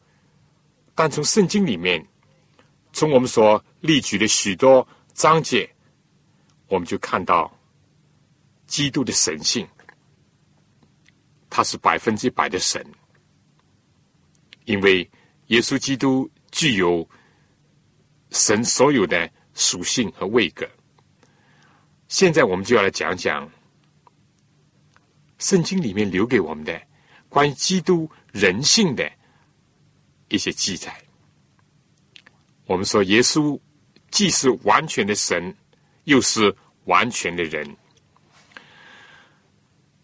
[0.95, 2.07] 但从圣经里面，
[2.93, 5.67] 从我们所列举的许多章节，
[6.67, 7.51] 我们就看到
[8.67, 9.67] 基督的神性。
[11.49, 12.85] 他是百分之百的神，
[14.65, 15.09] 因为
[15.49, 17.07] 耶稣基督具有
[18.31, 20.67] 神所有的属性和位格。
[22.09, 23.47] 现在我们就要来讲讲
[25.39, 26.81] 圣经里面留给我们的
[27.29, 29.09] 关于基督人性的
[30.29, 30.93] 一些记载。
[32.67, 33.59] 我们说，耶稣
[34.11, 35.55] 既是完全的神，
[36.05, 36.55] 又是
[36.85, 37.77] 完全的人。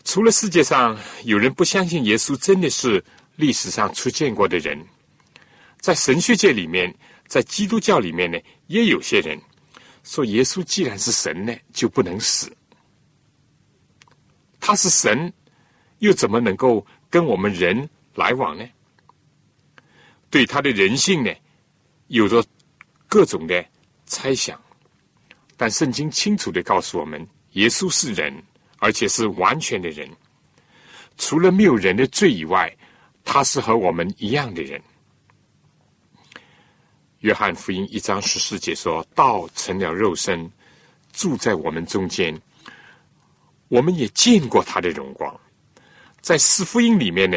[0.05, 3.05] 除了世界上有人不相信耶稣真的是
[3.37, 4.79] 历史上出现过的人，
[5.81, 6.95] 在神学界里面，
[7.27, 9.39] 在基督教里面呢，也有些人
[10.05, 12.51] 说耶稣既然是神呢，就不能死。
[14.61, 15.33] 他是神，
[15.99, 17.89] 又怎么能够跟我们人
[18.19, 18.65] 来往呢？
[20.29, 21.33] 对他的人性呢，
[22.09, 22.45] 有着
[23.07, 23.65] 各种的
[24.05, 24.61] 猜想。
[25.57, 28.31] 但圣经清楚的告诉我们，耶稣是人。
[28.81, 30.09] 而且是完全的人，
[31.17, 32.73] 除了没有人的罪以外，
[33.25, 34.81] 他是和我们一样的人。
[37.19, 40.49] 约翰福音一章十四节说：“道成了肉身，
[41.13, 42.41] 住在我们中间，
[43.67, 45.37] 我们也见过他的荣光。”
[46.23, 47.37] 在四福音里面呢，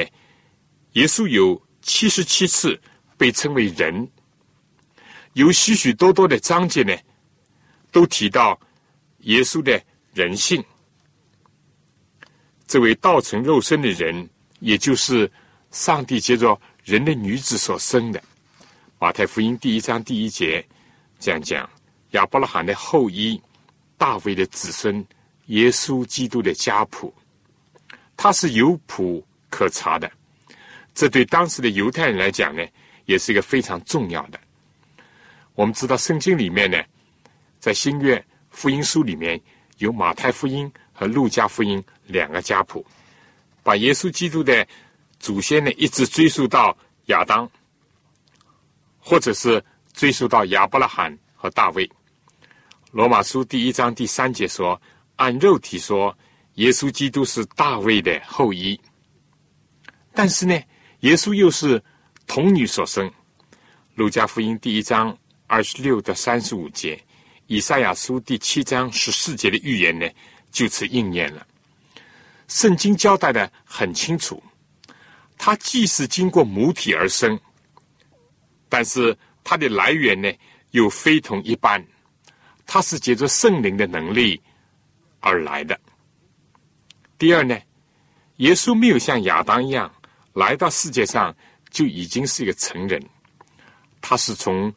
[0.93, 2.79] 耶稣有七十七次
[3.17, 4.09] 被称为人，
[5.33, 6.93] 有许许多多的章节呢，
[7.91, 8.59] 都提到
[9.19, 9.81] 耶稣的
[10.13, 10.63] 人性。
[12.67, 14.29] 这位道成肉身的人，
[14.59, 15.31] 也就是
[15.71, 18.21] 上帝借着人的女子所生的。
[18.99, 20.65] 马太福音第一章第一节
[21.19, 21.69] 这样讲：
[22.11, 23.41] 亚伯拉罕的后裔，
[23.97, 25.05] 大卫的子孙，
[25.47, 27.13] 耶稣基督的家谱，
[28.15, 30.11] 他是有谱可查的。
[30.93, 32.65] 这对当时的犹太人来讲呢，
[33.05, 34.39] 也是一个非常重要的。
[35.55, 36.81] 我们知道圣经里面呢，
[37.59, 39.39] 在新约福音书里面
[39.77, 40.71] 有马太福音。
[40.93, 42.85] 和路加福音两个家谱，
[43.63, 44.67] 把耶稣基督的
[45.19, 46.77] 祖先呢，一直追溯到
[47.07, 47.49] 亚当，
[48.99, 49.63] 或者是
[49.93, 51.89] 追溯到亚伯拉罕和大卫。
[52.91, 54.79] 罗马书第一章第三节说
[55.17, 56.15] ：“按肉体说，
[56.55, 58.79] 耶稣基督是大卫的后裔。”
[60.13, 60.55] 但是呢，
[61.01, 61.81] 耶稣又是
[62.27, 63.11] 童女所生。
[63.95, 65.15] 路加福音第一章
[65.47, 66.99] 二十六到三十五节，
[67.47, 70.07] 以赛亚书第七章十四节的预言呢？
[70.51, 71.45] 就此应验了。
[72.47, 74.41] 圣经交代的很清楚，
[75.37, 77.39] 他既是经过母体而生，
[78.69, 80.31] 但是它的来源呢
[80.71, 81.83] 又非同一般，
[82.65, 84.39] 它是借着圣灵的能力
[85.19, 85.79] 而来的。
[87.17, 87.57] 第二呢，
[88.37, 89.91] 耶稣没有像亚当一样
[90.33, 91.35] 来到世界上
[91.69, 93.01] 就已经是一个成人，
[94.01, 94.73] 他是从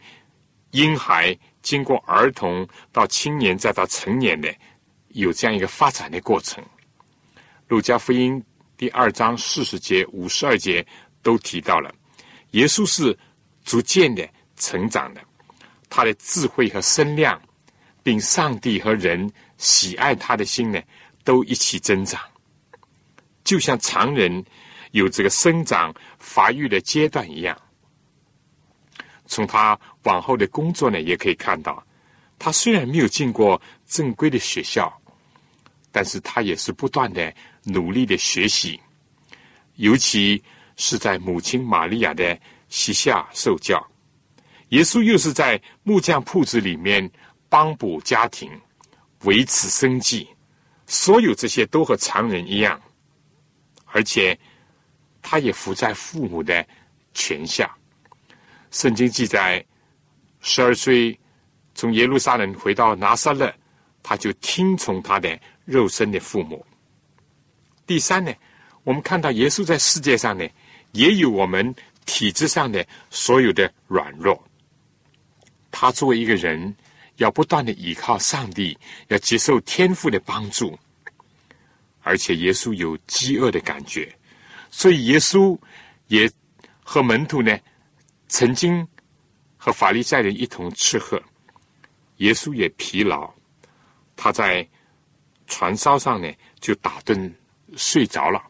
[0.72, 4.54] 婴孩经过儿童到青年再到成年的。
[5.08, 6.62] 有这样一个发展的过程，
[7.68, 8.34] 《路加福音》
[8.76, 10.84] 第二章四十节、五十二节
[11.22, 11.94] 都提到了，
[12.50, 13.16] 耶稣是
[13.64, 15.20] 逐渐的成长的，
[15.88, 17.40] 他的智慧和身量，
[18.02, 20.82] 并上帝和人喜爱他的心呢，
[21.22, 22.20] 都一起增长，
[23.44, 24.44] 就像常人
[24.94, 27.56] 有这个生长发育的阶段一样。
[29.26, 31.84] 从他往后的工作呢，也可以看到，
[32.38, 34.92] 他虽然没有进过正规的学校。
[35.96, 37.32] 但是他也是不断的
[37.62, 38.80] 努力的学习，
[39.76, 40.42] 尤其
[40.74, 42.36] 是在母亲玛利亚的
[42.68, 43.80] 膝下受教。
[44.70, 47.08] 耶稣又是在木匠铺子里面
[47.48, 48.50] 帮补家庭，
[49.20, 50.26] 维持生计，
[50.88, 52.82] 所有这些都和常人一样，
[53.84, 54.36] 而且
[55.24, 56.64] 他也伏在父母的
[57.14, 57.74] 权下。
[58.70, 59.64] 圣经记载，
[60.40, 61.18] 十二岁
[61.74, 63.52] 从耶路撒冷回到拿撒勒，
[64.02, 66.64] 他就听从他的肉身的父母。
[67.86, 68.30] 第三呢，
[68.82, 70.46] 我们看到耶稣在世界上呢，
[70.92, 74.40] 也有我们体质上的所有的软弱。
[75.70, 76.74] 他作为一个人，
[77.16, 78.76] 要不断的依靠上帝，
[79.08, 80.78] 要接受天父的帮助。
[82.02, 84.14] 而且耶稣有饥饿的感觉，
[84.76, 85.56] 所以耶稣
[86.08, 86.28] 也
[86.82, 87.56] 和门徒呢，
[88.26, 88.86] 曾经
[89.56, 91.22] 和法利赛人一同吃喝。
[92.16, 93.32] 耶稣也疲劳，
[94.16, 94.68] 他在
[95.46, 97.32] 船梢上呢就打盹
[97.76, 98.42] 睡着了。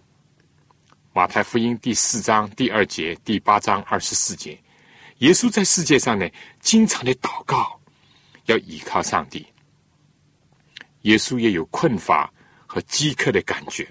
[1.12, 4.58] 马太福音第四章第二节、第八章二十四节，
[5.18, 6.26] 耶稣在世界上呢，
[6.58, 7.78] 经常的祷告，
[8.46, 9.46] 要依靠上帝。
[11.02, 12.32] 耶稣也有困乏。
[12.66, 13.86] 和饥渴的感觉。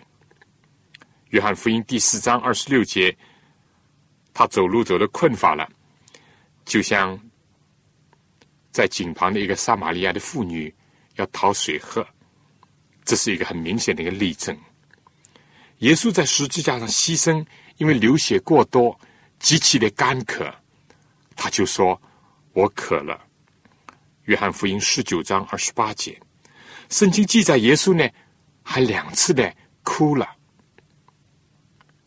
[1.33, 3.15] 约翰福音第四章二十六节，
[4.35, 5.67] 他走路走的困乏了，
[6.63, 7.19] 就像
[8.71, 10.71] 在井旁的一个撒玛利亚的妇女
[11.15, 12.05] 要讨水喝，
[13.03, 14.55] 这是一个很明显的一个例证。
[15.79, 17.43] 耶稣在十字架上牺牲，
[17.77, 18.95] 因为流血过多，
[19.39, 20.53] 极其的干渴，
[21.35, 21.99] 他就说
[22.53, 23.19] ：“我渴了。”
[24.25, 26.15] 约翰福音十九章二十八节，
[26.89, 28.07] 圣经记载耶稣呢。
[28.65, 30.25] 还两次的哭了。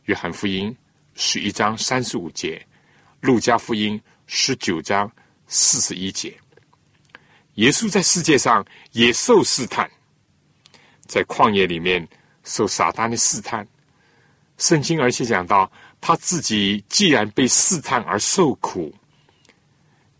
[0.06, 0.74] 约翰福音
[1.14, 2.64] 十一章三十五节，
[3.20, 5.10] 路加福音十九章
[5.48, 6.36] 四十一节。
[7.54, 9.90] 耶稣在世界上也受试探，
[11.06, 12.06] 在旷野里面
[12.44, 13.66] 受撒旦的试探。
[14.58, 18.94] 圣经而且讲到，他自己既然被试探而受苦，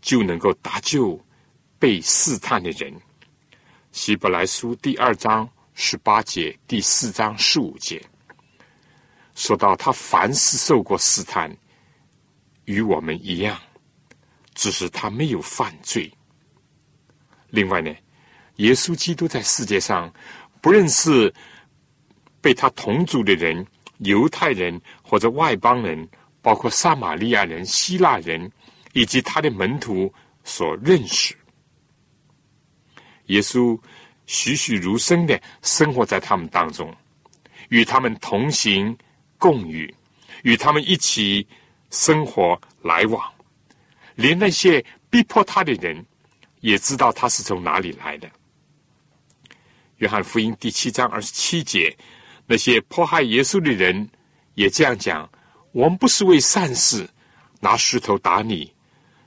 [0.01, 1.17] 就能够搭救
[1.79, 2.93] 被试探的人。
[3.93, 5.49] 希伯来书第二章。
[5.79, 8.03] 十八节第四章十五节
[9.37, 11.55] 说到，他凡事受过试探，
[12.65, 13.55] 与我们一样，
[14.55, 16.11] 只是他没有犯罪。
[17.51, 17.95] 另外呢，
[18.55, 20.11] 耶稣基督在世界上
[20.59, 21.31] 不认识
[22.41, 23.63] 被他同族的人，
[23.99, 26.09] 犹太人或者外邦人，
[26.41, 28.51] 包括撒玛利亚人、希腊人
[28.93, 30.11] 以及他的门徒
[30.43, 31.37] 所认识。
[33.27, 33.79] 耶稣。
[34.29, 36.93] 栩栩如生的生活在他们当中，
[37.69, 38.93] 与他们同行
[39.37, 39.93] 共语，
[40.43, 41.47] 与他们一起
[41.89, 43.23] 生活来往，
[44.15, 46.05] 连那些逼迫他的人
[46.61, 48.29] 也知道他是从哪里来的。
[49.97, 51.95] 约翰福音第七章二十七节，
[52.45, 54.09] 那些迫害耶稣的人
[54.55, 55.29] 也这样讲：
[55.71, 57.07] 我们不是为善事
[57.59, 58.73] 拿石头打你，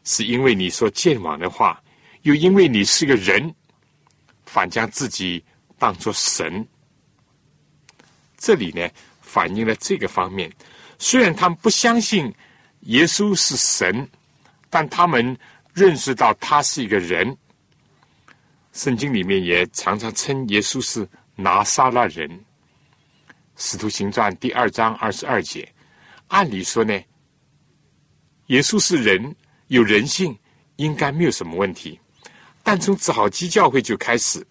[0.05, 1.83] 是因为你说见网的话，
[2.23, 3.55] 又因为你是个人。
[4.47, 5.45] 反将自己
[5.79, 6.67] 当作神，
[8.37, 8.89] 这里呢
[9.33, 10.51] 反映了这个方面。
[10.99, 12.33] 虽然他们不相信
[12.81, 14.09] 耶稣是神，
[14.69, 15.37] 但他们
[15.73, 17.37] 认识到他是一个人。
[18.73, 22.29] 圣经里面也常常称耶稣是拿撒勒人。
[23.57, 25.69] 使徒行传第二章二十二节，
[26.29, 26.99] 按理说呢，
[28.47, 29.35] 耶稣是人，
[29.69, 30.37] 有人性，
[30.77, 31.99] 应该没有什么问题。
[32.63, 34.47] 但从早期教会就开始，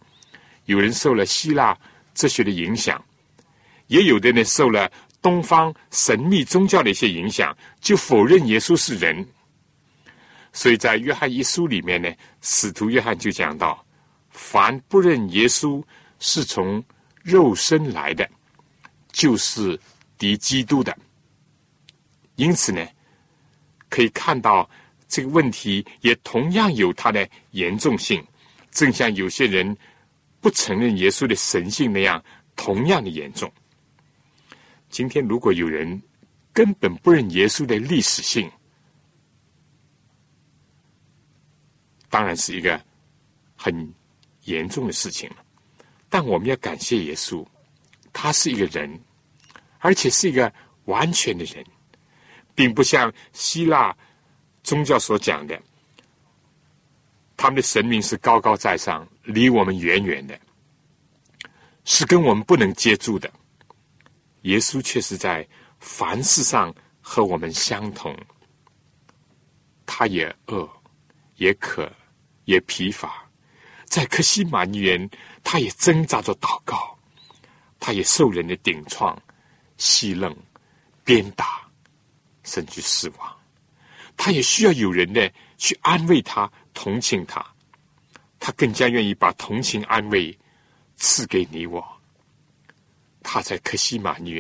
[0.66, 1.78] 有人受了希腊
[2.14, 3.04] 哲学的影响，
[3.90, 4.90] 也有的呢受了
[5.22, 9.24] 东方神秘宗教的一些影响，就否认耶稣是人。
[10.54, 12.10] 所以在约翰一书里面呢，
[12.42, 13.86] 使徒约翰就讲到：
[14.32, 15.84] 凡不认耶稣
[16.18, 16.84] 是从
[17.22, 18.28] 肉身来的，
[19.12, 19.80] 就是
[20.18, 20.98] 敌基督的。
[22.38, 22.84] 因此呢，
[23.90, 24.68] 可以看到。
[25.12, 28.24] 这个问题也同样有它的严重性，
[28.70, 29.76] 正像有些人
[30.40, 32.24] 不承认耶稣的神性那样，
[32.56, 33.52] 同样的严重。
[34.90, 36.02] 今天如果有人
[36.52, 38.52] 根本不认耶稣的历史性，
[42.10, 42.80] 当然是一个
[43.56, 43.94] 很
[44.46, 45.38] 严重的事情了。
[46.10, 47.46] 但我们要感谢耶稣，
[48.12, 49.00] 他是一个人，
[49.80, 50.52] 而且是一个
[50.86, 51.64] 完全的人，
[52.54, 53.96] 并不像希腊。
[54.62, 55.60] 宗教所讲的，
[57.38, 60.40] 他们的神明是高高在上，离我们远远的，
[61.86, 63.32] 是跟我们不能接触的。
[64.42, 65.48] 耶稣却是在
[65.80, 68.18] 凡事上和我们相同，
[69.86, 70.70] 他也饿，
[71.36, 71.92] 也渴，
[72.46, 73.30] 也疲乏，
[73.86, 75.10] 在克西玛尼园，
[75.44, 76.98] 他也挣扎着祷告，
[77.80, 79.20] 他也受人的顶撞、
[79.78, 80.36] 戏弄、
[81.04, 81.68] 鞭打，
[82.44, 83.36] 甚至死亡。
[84.16, 87.46] 他也需要有人呢去安慰他、同情他，
[88.40, 90.38] 他更加愿意把同情、安慰
[90.98, 91.99] 赐给你我。
[93.32, 94.34] 他在克西玛尼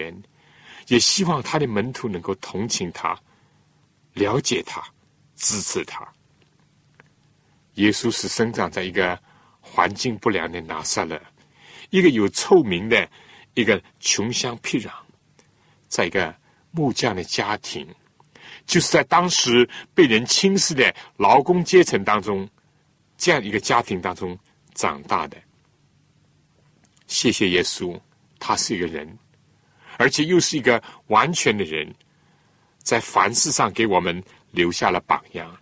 [0.88, 3.16] 也希望他的门徒能够同情他、
[4.14, 4.84] 了解他、
[5.36, 6.12] 支持他。
[7.76, 9.22] 耶稣是生长在一个
[9.62, 11.22] 环境不良的拿撒勒，
[11.92, 13.08] 一个有臭名的、
[13.54, 14.90] 一个穷乡僻壤，
[15.88, 16.36] 在一个
[16.72, 17.88] 木匠的家庭，
[18.66, 22.50] 就是在当时被人轻视的劳工阶层当中，
[23.20, 24.36] 这样一个家庭当中
[24.74, 25.38] 长大的。
[27.06, 28.00] 谢谢耶稣，
[28.40, 29.18] 他是一个人，
[29.98, 31.94] 而且又是一个完全的人，
[32.80, 35.56] 在凡事上给我们留下了榜样。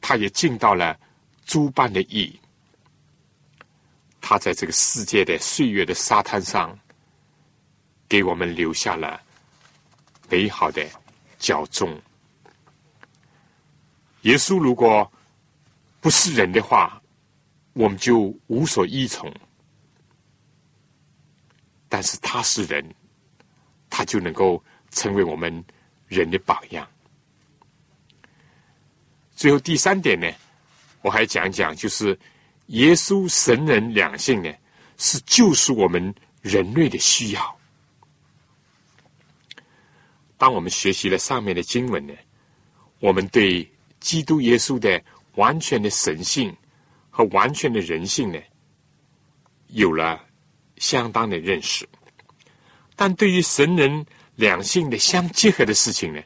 [0.00, 0.98] 他也尽到了。
[1.44, 2.40] 诸般的义，
[4.20, 6.78] 他在这个世界的岁月的沙滩上，
[8.08, 9.20] 给我们留下了
[10.30, 10.88] 美好的
[11.36, 12.00] 教宗。
[14.22, 15.12] 耶稣如果
[16.00, 17.02] 不是人的话，
[17.72, 19.28] 我们就无所依从；
[21.92, 22.82] 但是他是人，
[23.90, 25.62] 他就能够成为我们
[26.08, 26.88] 人的榜样。
[29.36, 30.26] 最后第三点呢？
[31.02, 32.18] 我还讲讲，就是
[32.68, 34.50] 耶稣神人两性呢，
[34.96, 37.58] 是救赎我们人类的需要。
[40.38, 42.14] 当我们学习了上面的经文呢，
[43.00, 43.70] 我们对
[44.00, 44.98] 基督耶稣的
[45.34, 46.56] 完全的神性
[47.10, 48.40] 和完全的人性呢，
[49.66, 50.24] 有了
[50.82, 51.88] 相当的认识。
[52.96, 54.04] 但对于神人
[54.34, 56.20] 两性的相结合的事情呢，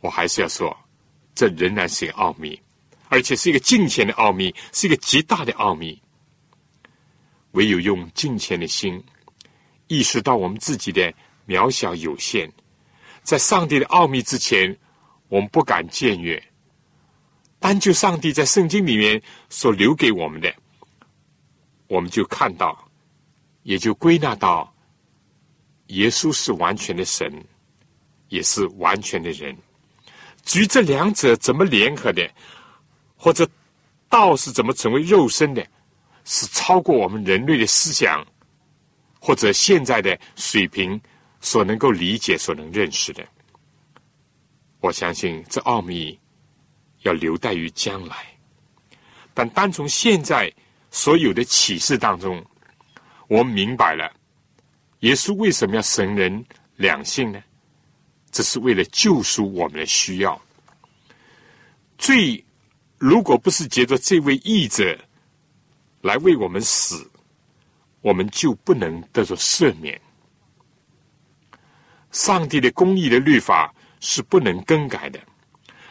[0.00, 0.74] 我还是要说，
[1.34, 2.58] 这仍然是一个奥秘。
[3.08, 6.02] 而且是一个金钱的奥秘，是一个极大的奥秘。
[7.52, 9.00] 唯有用金钱的心，
[9.86, 11.14] 意识到我们自己的
[11.46, 12.50] 渺小有限，
[13.22, 14.76] 在上帝的奥秘之前，
[15.28, 16.42] 我们不敢僭越。
[17.60, 20.52] 单就上帝在圣经里面所留给我们的，
[21.86, 22.85] 我们就看到，
[23.66, 24.72] 也就归纳到，
[25.88, 27.44] 耶稣是完全的神，
[28.28, 29.56] 也是完全的人。
[30.44, 32.30] 至于这两者怎么联合的？
[33.16, 33.48] 或者
[34.08, 35.66] 道是怎么成为肉身的？
[36.24, 38.24] 是超过我们人类的思想
[39.18, 41.00] 或者现在的水平
[41.40, 43.26] 所能够理解、所能认识的。
[44.78, 46.16] 我相信这奥秘
[47.02, 48.16] 要留待于将来。
[49.34, 50.52] 但单从现在
[50.92, 52.44] 所有的启示当中，
[53.28, 54.12] 我们明白了
[55.00, 56.44] 耶稣为什么要神人
[56.76, 57.42] 两性呢？
[58.30, 60.40] 这是为了救赎我们的需要。
[61.96, 62.44] 最
[62.98, 64.98] 如果不是借着这位义者
[66.02, 67.10] 来为我们死，
[68.00, 70.00] 我们就不能得着赦免。
[72.10, 75.20] 上帝的公义的律法是不能更改的，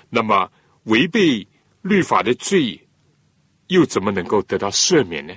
[0.09, 0.51] 那么
[0.83, 1.47] 违背
[1.81, 2.79] 律法的罪
[3.67, 5.33] 又怎么能够得到赦免呢？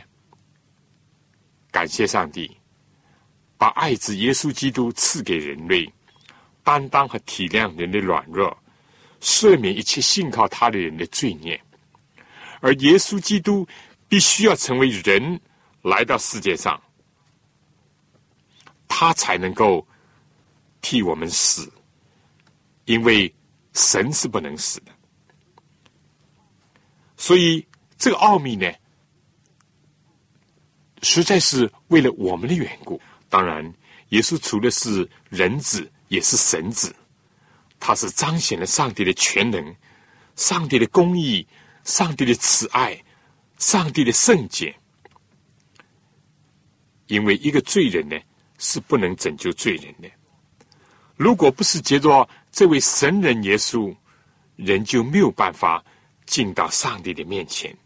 [1.71, 2.57] 感谢上帝，
[3.57, 5.93] 把爱子耶稣基督赐给人类，
[6.65, 8.57] 担当和体谅人的软弱。
[9.21, 11.61] 赦免一切信靠他的人的罪孽，
[12.61, 13.67] 而耶稣基督
[14.09, 15.41] 必须要成为人
[15.83, 16.81] 来到世界上，
[18.87, 19.85] 他才能够
[20.81, 21.69] 替我们死，
[22.85, 23.35] 因为
[23.73, 24.93] 神是不能死的。
[27.17, 27.67] 所以
[27.97, 28.73] 这个奥秘呢，
[31.03, 33.01] 实在是为了我们的缘故。
[33.29, 33.73] 当然，
[34.11, 36.95] 耶稣除了是人子，也是神子。
[37.81, 39.77] 他是彰显了上帝的全能、
[40.35, 41.47] 上帝的公义、
[41.85, 43.05] 上帝的慈爱、
[43.59, 44.75] 上帝的圣洁。
[47.07, 48.19] 因为一个罪人呢，
[48.59, 50.11] 是不能拯救罪人的。
[51.17, 53.95] 如果不是借着这位神人耶稣，
[54.57, 55.85] 人就没有办法
[56.27, 57.77] 进到上帝的面前。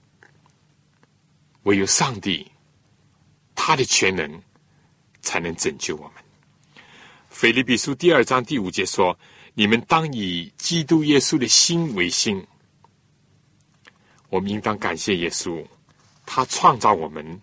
[1.63, 2.51] 唯有上帝，
[3.65, 4.43] 他的全能，
[5.21, 6.15] 才能拯救我们。
[7.31, 9.17] 腓立比书第二章第五节说。
[9.55, 12.45] 你们当以基督耶稣的心为心。
[14.31, 15.63] 我们应当感谢耶稣，
[16.25, 17.39] 他创造我们，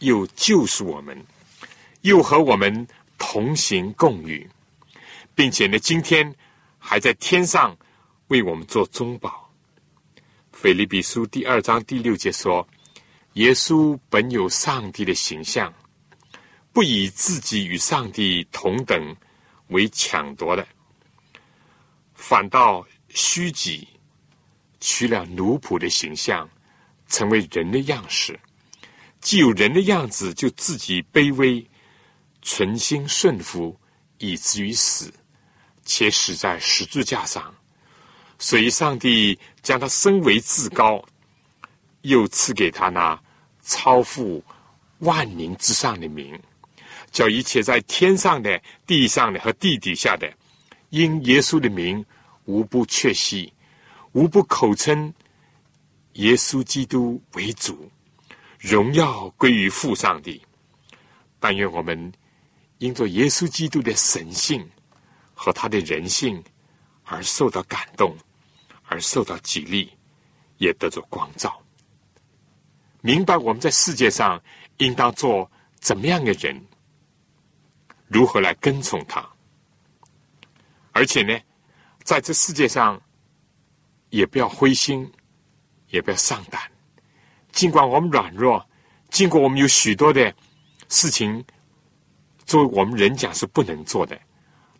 [0.00, 1.18] 又救赎我们，
[2.02, 2.86] 又和我们
[3.16, 4.46] 同行共语，
[5.34, 6.32] 并且呢，今天
[6.78, 7.74] 还在天上
[8.28, 9.50] 为我们做中保。
[10.52, 12.68] 腓立比书第二章第六节说
[13.34, 15.72] ：“耶稣本有上帝的形象，
[16.72, 19.16] 不以自己与上帝同等
[19.68, 20.66] 为抢夺的。”
[22.14, 23.88] 反倒虚己，
[24.80, 26.48] 取了奴仆的形象，
[27.08, 28.38] 成为人的样式。
[29.20, 31.64] 既有人的样子，就自己卑微，
[32.42, 33.78] 存心顺服，
[34.18, 35.12] 以至于死，
[35.84, 37.54] 且死在十字架上。
[38.38, 41.04] 所以，上帝将他升为至高，
[42.02, 43.20] 又赐给他那
[43.62, 44.42] 超乎
[44.98, 46.38] 万民之上的名，
[47.10, 50.32] 叫一切在天上的、地上的和地底下的。
[50.90, 52.04] 因耶稣的名，
[52.44, 53.50] 无不确信，
[54.12, 55.12] 无不口称
[56.14, 57.90] 耶稣基督为主，
[58.58, 60.42] 荣耀归于父上帝。
[61.40, 62.12] 但愿我们
[62.78, 64.68] 因着耶稣基督的神性
[65.32, 66.42] 和他的人性
[67.04, 68.16] 而受到感动，
[68.82, 69.90] 而受到激励，
[70.58, 71.61] 也得着光照，
[73.02, 74.42] 明白我们在世界上
[74.78, 76.58] 应当做怎么样的人，
[78.08, 79.22] 如何来跟从他。
[80.92, 81.38] 而且呢，
[82.02, 82.98] 在这世界上
[84.08, 85.12] 也不要灰心，
[85.88, 86.58] 也不要丧胆，
[87.50, 88.66] 尽管我们软弱，
[89.10, 90.34] 尽管我们有许多的。
[90.88, 91.42] 事情
[92.44, 94.20] 作为我们人讲是不能做的，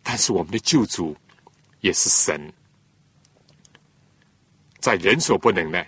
[0.03, 1.17] 但是我们的救主
[1.79, 2.53] 也是神，
[4.77, 5.83] 在人所不能的，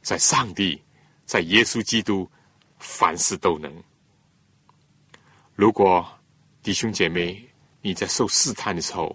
[0.00, 0.82] 在上帝，
[1.26, 2.30] 在耶稣基督，
[2.78, 3.70] 凡事都能。
[5.54, 6.06] 如果
[6.62, 7.46] 弟兄姐妹
[7.82, 9.14] 你在受试探的时候，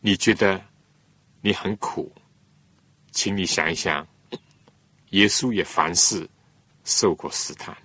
[0.00, 0.60] 你觉得
[1.40, 2.12] 你很苦，
[3.12, 4.06] 请你想一想，
[5.10, 6.28] 耶稣也凡事
[6.84, 7.76] 受过试探。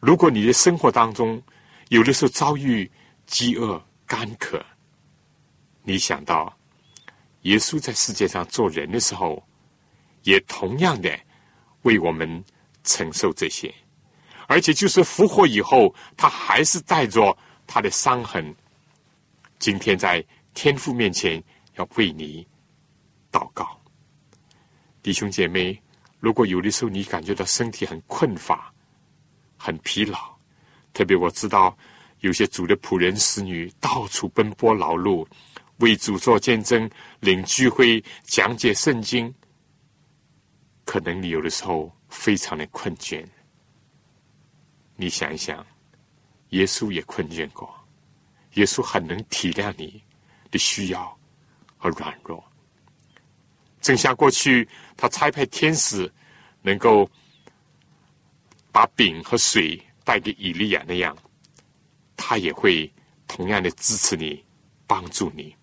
[0.00, 1.40] 如果你的生活当中
[1.90, 2.90] 有的时候遭遇
[3.26, 4.64] 饥饿、干渴，
[5.82, 6.56] 你想到
[7.42, 9.46] 耶稣在世界上做人的时候，
[10.22, 11.18] 也同样的
[11.82, 12.44] 为我们
[12.84, 13.72] 承受这些，
[14.46, 18.54] 而且就是复活以后，他还是带着他的伤痕，
[19.58, 21.42] 今天在天父面前
[21.76, 22.46] 要为你
[23.30, 23.80] 祷告，
[25.02, 25.80] 弟兄姐妹，
[26.20, 28.72] 如果有的时候你感觉到身体很困乏。
[29.64, 30.18] 很疲劳，
[30.92, 31.78] 特别我知道
[32.18, 35.24] 有些主的仆人、使女到处奔波劳碌，
[35.76, 39.32] 为主做见证、领聚会、讲解圣经。
[40.92, 43.24] 可能你有的时候非常的困倦。
[44.94, 45.66] 你想一想，
[46.50, 47.74] 耶稣也困倦过，
[48.56, 50.02] 耶稣很能体谅你
[50.50, 51.18] 的需要
[51.78, 52.44] 和软弱。
[53.80, 56.12] 正像过去他差派天使
[56.60, 57.08] 能够。
[58.70, 61.16] 把饼和水带给以利亚那样，
[62.16, 62.90] 他也会
[63.26, 64.42] 同样的支持你、
[64.86, 65.54] 帮助你。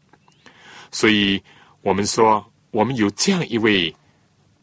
[0.92, 1.44] 所以，
[1.82, 3.96] 我们说，我们有这样一位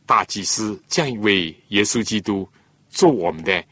[0.06, 2.48] 大祭司，这样一位耶稣基督
[2.88, 3.62] 做我们的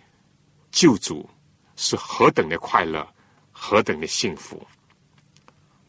[0.71, 1.29] 救主，
[1.77, 3.09] 是何等的快乐，
[3.53, 4.61] 何等的幸福。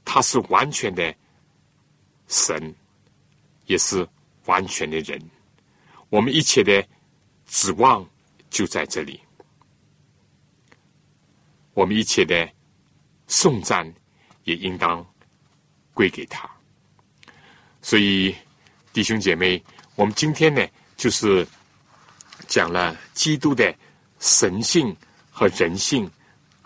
[0.05, 1.13] 他是完全的
[2.27, 2.73] 神，
[3.65, 4.07] 也是
[4.45, 5.19] 完全的人。
[6.09, 6.87] 我们一切的
[7.47, 8.07] 指望。
[8.47, 9.19] 就在这里，
[11.73, 12.49] 我们一切的
[13.27, 13.93] 颂赞
[14.45, 15.05] 也应当
[15.93, 16.49] 归给他。
[17.81, 18.33] 所以，
[18.93, 19.61] 弟兄姐妹，
[19.95, 20.67] 我们今天呢，
[20.97, 21.47] 就是
[22.47, 23.73] 讲了基督的
[24.19, 24.95] 神性
[25.31, 26.09] 和人性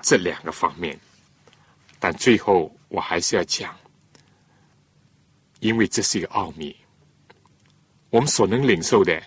[0.02, 1.00] 这两个方面。
[2.00, 3.76] 但最后，我还是要讲，
[5.60, 6.76] 因为这是一个奥秘，
[8.10, 9.22] 我们所能领受的，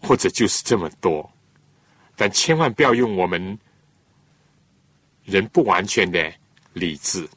[0.00, 1.28] 或者就是这么多。
[2.14, 3.58] 但千万不要用我们
[5.24, 6.32] 人不完全的
[6.72, 7.28] 理智、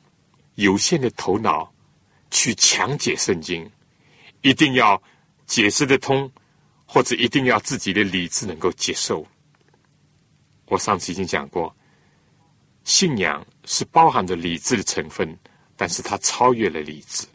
[0.56, 1.74] 有限的头脑
[2.30, 3.70] 去强解圣经，
[4.41, 5.02] 一定要
[5.50, 6.32] 解释得通，
[6.86, 9.26] 或者一定要自己的理智能够接受。
[10.68, 11.76] 我上次已经讲过，
[12.84, 15.36] 信仰是包含着理智的成分，
[15.76, 17.26] 但是它超越了理智。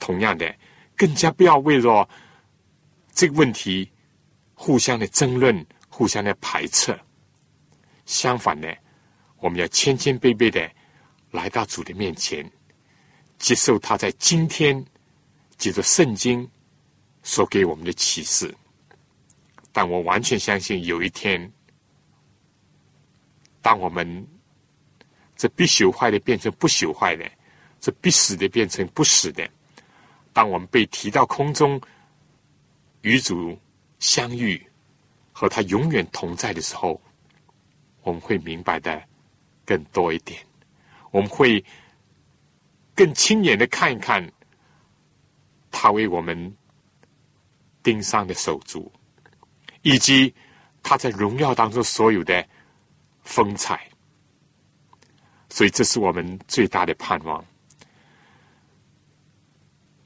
[0.00, 0.56] 同样的，
[0.96, 2.08] 更加不要为了
[3.12, 3.92] 这个问题。
[4.58, 6.98] 互相的争论，互相的排斥。
[8.06, 8.66] 相反呢，
[9.36, 10.66] 我们要谦谦卑卑的
[11.30, 12.50] 来到主的面前，
[13.38, 14.82] 接受他在今天
[15.58, 16.48] 借着圣经
[17.22, 18.54] 所给我们的启示。
[19.72, 21.52] 但我完全相信，有一天，
[23.60, 24.26] 当我们
[25.36, 27.30] 这必朽坏的变成不朽坏的，
[27.80, 29.48] 这必死的变成不死的，
[30.32, 31.80] 当我们被提到空中，
[33.02, 33.58] 与主。
[33.98, 34.62] 相遇
[35.32, 37.00] 和他永远同在的时候，
[38.02, 39.02] 我们会明白的
[39.64, 40.38] 更多一点。
[41.10, 41.64] 我们会
[42.94, 44.30] 更亲眼的看一看
[45.78, 46.56] 他为我们
[47.82, 48.90] 钉上的手足，
[49.82, 50.34] 以及
[50.82, 52.48] 他在荣耀当中所有的
[53.22, 53.86] 风采。
[55.50, 57.44] 所以，这是我们最大的盼望。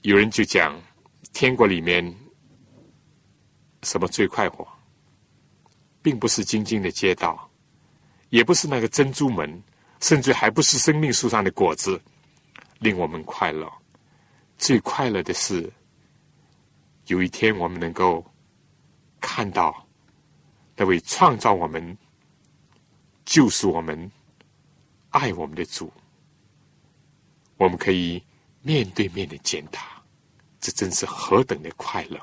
[0.03, 0.77] 有人就讲，
[1.33, 2.12] 天国里面。
[3.83, 4.68] 什么最快活，
[6.03, 7.51] 并不是晶晶的街道，
[8.29, 9.62] 也不是那个珍珠门，
[10.01, 11.99] 甚至还不是生命树上的果子，
[12.81, 13.73] 令我们快乐。
[14.61, 15.72] 最快乐的是，
[17.06, 18.22] 有一天我们能够
[19.18, 19.88] 看到
[20.76, 21.96] 那位创造我们、
[23.24, 24.12] 救赎我们、
[25.08, 25.90] 爱我们的主，
[27.56, 28.22] 我们可以
[28.61, 29.82] 面对面的见他，
[30.61, 32.20] 这真是何等的快乐！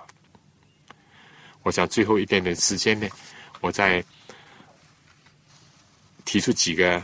[1.63, 3.07] 我想最后一点点时间呢，
[3.61, 4.01] 我再
[6.23, 7.03] 提出几个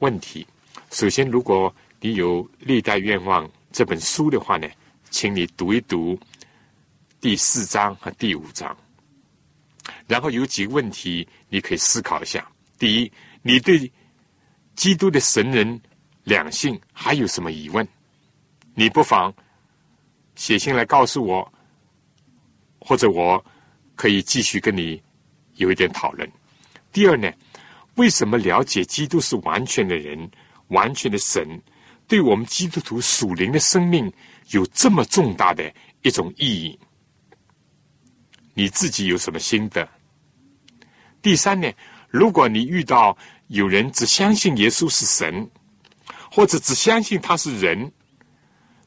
[0.00, 0.46] 问题。
[0.90, 4.66] 首先，如果你有《历代愿望》这本书的话呢，
[5.10, 6.18] 请你读一读
[7.20, 8.74] 第四章和第五章，
[10.06, 12.50] 然后有几个问题你可以思考一下。
[12.78, 13.12] 第一，
[13.42, 13.92] 你对
[14.76, 15.78] 基督的神人
[16.24, 17.86] 两性还有什么疑问？
[18.74, 19.30] 你不妨
[20.36, 21.52] 写信来告诉我，
[22.80, 23.44] 或者我
[23.94, 25.02] 可以继续跟你
[25.56, 26.26] 有一点讨论。
[26.94, 27.30] 第二呢，
[27.96, 30.30] 为什么了解基督是完全的人、
[30.68, 31.46] 完全的神，
[32.08, 34.12] 对我们基督徒属灵的生命
[34.50, 36.78] 有这么重大的一种意义？
[38.54, 39.86] 你自己有什么心得？
[41.20, 41.70] 第三呢？
[42.08, 43.16] 如果你遇到
[43.48, 45.50] 有人只相信耶稣是神，
[46.30, 47.92] 或者只相信他是人，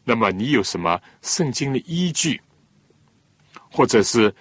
[0.05, 2.41] 那么你有什么圣经的依据，
[3.69, 4.33] 或者是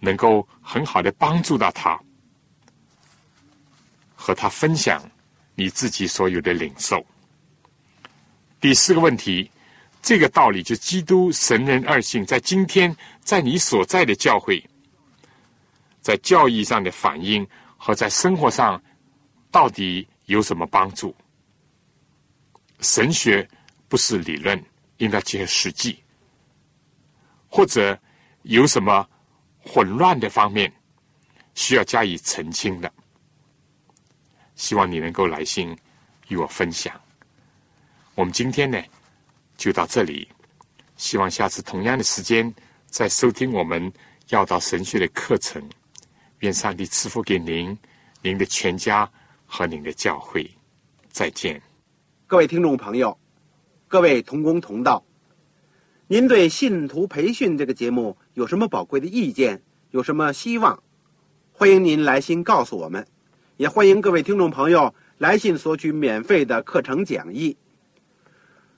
[0.00, 1.98] 能够很好的帮助到他，
[4.14, 5.00] 和他分享
[5.54, 7.04] 你自己所有的领受？
[8.64, 9.50] 第四个问题，
[10.00, 14.66] 这个道理就基督神人二性，在今天在你所在的教会。
[16.00, 17.46] 在教义上的反应
[17.76, 18.82] 和在生活上
[19.50, 21.14] 到底有什么帮助？
[22.80, 23.46] 神学
[23.86, 24.58] 不是理论，
[24.96, 26.02] 应该结合实际。
[27.50, 28.00] 或者
[28.44, 29.06] 有什么
[29.58, 30.72] 混乱的方面
[31.54, 32.90] 需要加以澄清的？
[34.56, 35.76] 希望你能够来信
[36.28, 36.98] 与我分享。
[38.14, 38.80] 我们今天呢
[39.56, 40.28] 就到这里，
[40.96, 42.52] 希望下次同样的时间
[42.86, 43.92] 再收听我们
[44.28, 45.60] 要到神学的课程。
[46.38, 47.76] 愿上帝赐福给您、
[48.22, 49.10] 您的全家
[49.46, 50.48] 和您的教会。
[51.08, 51.60] 再见，
[52.26, 53.18] 各位听众朋友，
[53.88, 55.04] 各位同工同道，
[56.06, 59.60] 您对信徒培训这个节目有什么宝贵的意见？
[59.90, 60.80] 有什么希望？
[61.52, 63.04] 欢迎您来信告诉我们，
[63.56, 67.56] 也欢迎各位听众朋友来信索取免费的课程讲义。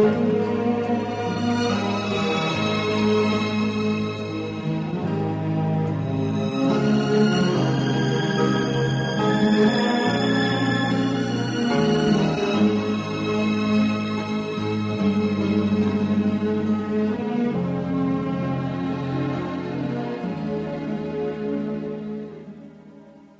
[0.00, 0.37] Thank you.